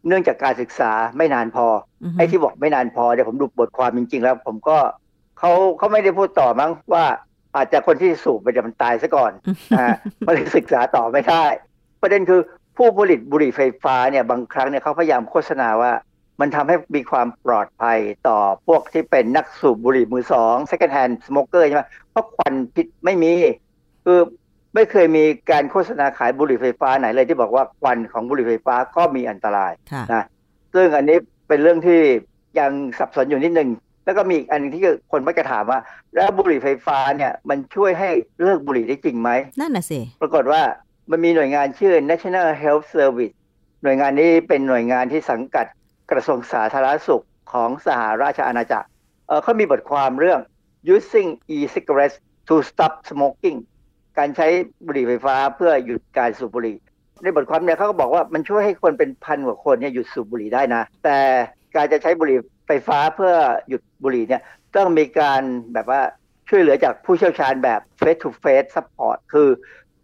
[0.06, 1.66] เนื่องจากการศึกษาไม่นานพอ
[2.02, 4.78] อือฮึไอ้ที่บอกไม่นานพอเดี๋ยวผมดูบทความจริง ๆ แล้ว ผมก็
[5.38, 7.04] เขาเขาไม่ได้พูดต่อมั้งว่า
[7.56, 9.32] อาจจะคนที่สูบไปจะมันตายซะก่อน
[9.78, 9.96] นะฮะ
[10.26, 11.44] ก็เลยศึกษาต่อไม่ได้
[12.02, 12.40] ประเด็นคือ
[12.76, 15.92] ผู้ผลิตบุหรี่ไฟฟ้าเนี่ยบางครั้งเนี่ยเขาพยายามโฆษณาว่า
[16.40, 17.98] มันทำให้มีความปลอดภัย
[18.28, 23.32] ต่อพวกที่เป็นนักสูบบุหรี่มือสอง second hand smoker ใช่ไหมเพราะควันพิษไม่มี
[24.04, 24.18] คือ
[24.74, 30.24] ไม่เคยมีการโฆษณาขายบุหรี่ไฟฟ้าไหนเลยที่บอกว่าควันของบุหรี่ไฟฟ้าก็มีอันตรายค่ะนะ
[30.74, 32.00] ซึ่งอันนี้เป็นเรื่องที่
[32.58, 33.68] ยังสับสนอยู่นิดนึง
[34.04, 34.82] แล้วก็มีอีกอันหนึ่งที่
[35.12, 35.78] คนมักจะถามว่า
[36.14, 38.10] แล้วบุหรี่ไฟฟ้าเนี่ยมันช่วยให้
[38.42, 39.30] เลิกบุหรี่ได้จริงไหม
[39.60, 40.62] นั่นน่ะสิปรากฏว่า
[41.10, 43.34] มันมีหน่วยงานชื่อ National Health Service
[43.82, 45.66] หน่วยงานนี้เป็นหน่วยงานที่สังกัด
[46.10, 48.88] กระทรวงสาธารณสุขของสหราชอาณาจักร
[49.28, 50.40] เอ่อเขามีบทความเรื่อง
[50.94, 52.16] using e-cigarettes
[52.48, 53.58] to stop smoking
[54.18, 54.48] การใช้
[54.86, 56.76] บุหรี่ไฟฟ้าเพื่อหยุดการสูบบุหรี่
[57.22, 61.18] ในบทความเนี่ยเขาก็บอกว่ามันช่วยให้คนเป็นพันกว่าคนเนี่ยหยุดสูบบุหรี่ได้นะ แต่
[61.76, 63.34] การจะใช้บุหรี่ ไฟฟ้าเพื่อ
[63.68, 64.42] หยุดบุหรี่เนี่ย
[64.76, 65.42] ต้องมีการ
[65.74, 66.00] แบบว่า
[66.48, 69.48] ช่วยเหลือจากผู้เชี่ยวชาญแบบ face to face support คือ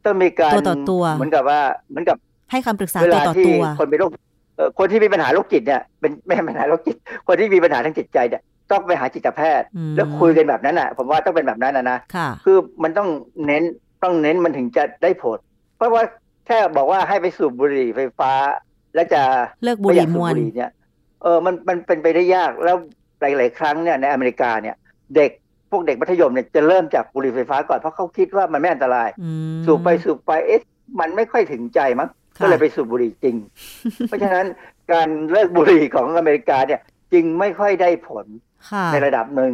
[0.04, 2.16] ต้องมีการตัวต่อตัวเหมือนกับว่าเหมือนกับ
[2.50, 4.11] ให้คำปรึกษาเวตัวลาต่อที่ตัว คนเป็นโรค
[4.56, 6.96] เอ่อคนที่มีปัญหาโรคจิตเนี่ยเป็นไม่ใช่ปัญหาโรคจิต
[7.26, 13.08] คนที่มีปัญหาทางจิตใจเนี่ยต้องไปหาจิตแพทย์อืมแล้วคุยกันแบบนั้นอะ ผมว่าต้องเป็นแบบนั้นนะนะค่ะคือมันต้อง
[13.46, 13.62] เน้น
[14.02, 15.38] ต้องเน้นมันถึงจะได้ผล
[15.76, 16.02] เพราะว่า
[16.46, 18.32] แค่บอกว่าให้ไปสูบบุหรี่ไฟฟ้า
[18.94, 19.22] แล้วจะ
[19.64, 20.70] เลิกบุหรี่มวลไอยากสูบบุหรี่เนี่ย
[21.22, 22.76] เออมันมันเป็นไปได้ยากแล้ว
[23.20, 24.76] หลาย ๆ ครั้งเนี่ยในอเมริกาเนี่ย
[25.16, 25.30] เด็ก
[25.70, 30.60] พวกเด็กมัธยมเนี่ยจะเริ่มจากบุหรี่ไฟฟ้าก่อนเพราะเขาคิดว่ามันไม่อันตรายอืมสูบไปสูบไปเอ๊ะ
[31.00, 33.36] มันไม่ค่อยถึงใจมั้งค่ะก็เลยไปสูบบุหรี่จริง
[34.08, 34.46] เพราะฉะนั้น
[34.92, 36.80] การเลิกบุหรี่ของอเมริกาเนี่ย
[37.12, 38.26] จึงไม่ค่อยได้ผล
[38.70, 39.52] ค่ะในระดับหนึ่ง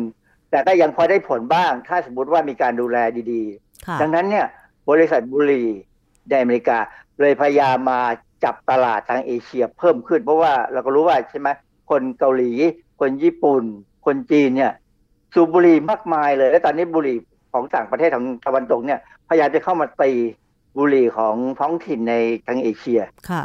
[0.51, 2.97] แต่ก็ยังพอได้ผลบ้าง ถ้าสมมติว่ามีการดูแล
[3.33, 3.43] ดี
[3.87, 4.47] ค่ะๆดังนั้นเนี่ย
[4.91, 5.69] บริษัทบุหรี่
[6.29, 6.79] ในอเมริกา
[7.21, 8.01] เลยพยายามมา
[8.45, 11.49] จับตลาดทางเอเชียเพิ่มขึ้น เพราะว่าเราก็รู้ว่าใช่ไหม
[11.91, 12.53] คนเกาหลี
[13.01, 13.63] คนญี่ปุ่น
[14.07, 14.73] คนจีนเนี่ย
[15.35, 17.17] สูบบุหรี่มากมายเลย และตอนนี้บุหรี่
[17.53, 20.13] ของต่างประเทศของตะวันตกเนี่ยพยายามจะเข้ามาตี
[20.77, 22.15] บุหรี่ของท้องถิ่นใน
[22.47, 23.45] ทางเอเชียค่ะ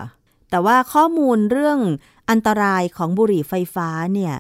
[0.50, 1.80] แต่ว่าข้อมูลเรื่อง
[2.30, 4.36] อันตรายของบุหรี่ไฟฟ้าเนี่ย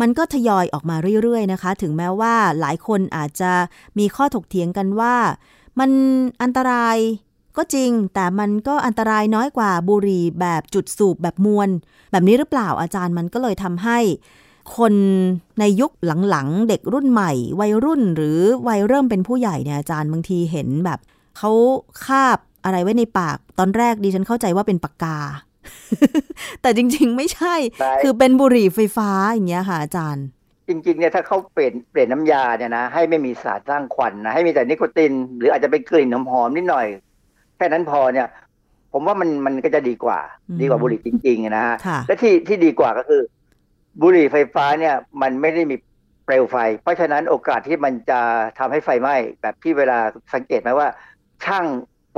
[0.00, 3.52] มันก็ทยอยออกมาเรื่อยๆนะคะ ถึงแม้ว่าหลายคนอาจจะ
[3.98, 5.14] มีข้อถกเถียงกันว่า
[5.78, 5.90] มัน
[6.42, 6.96] อันตราย
[7.56, 11.68] ก็จริง แต่มันก็อันตรายน้อยกว่าบุหรี่แบบจุดสูบแบบมวล
[12.10, 13.98] แบบนี้หรือเปล่าอาจารย์มันก็เลยทำให้
[14.76, 14.94] คน
[15.60, 15.92] ในยุค
[16.30, 18.38] หลังๆ เด็กรุ่นใหม่ วัยรุ่นหรือ
[18.68, 20.98] วัยเริ่มเป็นผู้ใหญ่เนี่ยอาจารย์บางทีเห็นแบบ
[21.38, 21.50] เขา
[22.06, 25.18] คาบอะไรไว้ในปาก ตอนแรกดิฉันเข้าใจว่าเป็นปากกา
[26.62, 30.24] แต่จริง ๆ ไม่ใช่ใช่คือเป็นบุหรี่ไฟฟ้าอย่างเงี้ยค่ะอาจารย์
[30.68, 36.86] จริงๆเนี่ยถ้าเขาเปลี่ยนเปลี่ยนน้ำยาเนี่ยนะให้ไม่มีสารสร้างควันนะให้มีแต่นิโคติน หรืออาจจะเป็นกลิ่นหอมๆนิดหน่อย
[37.58, 38.28] แค่นั้นพอเนี่ย
[38.92, 43.22] ผมว่ามันมันก็จะดีกว่าอืมดีกว่าบุหรี่จริง ๆ นะฮะค่ะและที่ที่ดีกว่าก็คือ
[44.02, 45.76] บุหรี่ไฟฟ้าเนี่ย มันไม่ได้มี
[46.24, 48.20] เปลวไฟ เพราะฉะนั้นโอกาสที่มันจะ
[48.58, 49.98] ทำให้ไฟไหม้แบบที่เวลา
[50.34, 50.88] สังเกตไหมว่า
[51.44, 51.64] ช่าง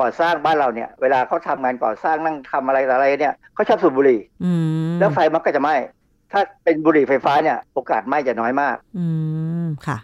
[0.00, 4.52] ก่อสร้างบ้านเราเนี่ย เวลาเขาทำงานก่อสร้างนั่งทำอะไรต่ออะไรเนี่ยเขาชอบสูบบุหรี่อื
[4.92, 5.74] มแล้วไฟมันก็จะไหม้
[6.32, 9.06] ถ้าเป็นบุหรี่ไฟฟ้าเนี่ย โอกาสไหม้จะน้อยมาก อื
[9.64, 9.98] มค่ะ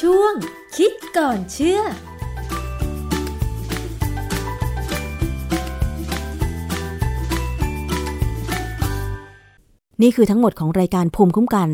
[0.00, 0.32] ช่วง
[0.76, 1.80] คิดก่อนเชื่อ
[10.02, 11.68] นี่คือทั้งหมดของรายการภูมิคุ้มกัน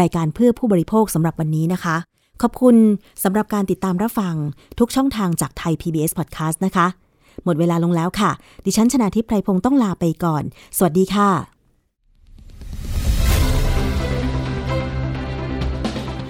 [0.00, 1.96] รายการเพื่อผู้บริโภคสำหรับวันนี้นะคะ
[2.42, 2.76] ขอบคุณ
[3.24, 4.34] สำหรับการติดตามรับฟัง
[4.78, 6.86] ทุกช่องทางจากไทย PBS Podcast นะคะ
[7.44, 8.30] หมดเวลาลงแล้วค่ะ
[8.64, 10.42] ดิฉันชนะทิพไพรพงศ์ต้องลาไปก่อน
[10.76, 11.55] สวัสดีค่ะ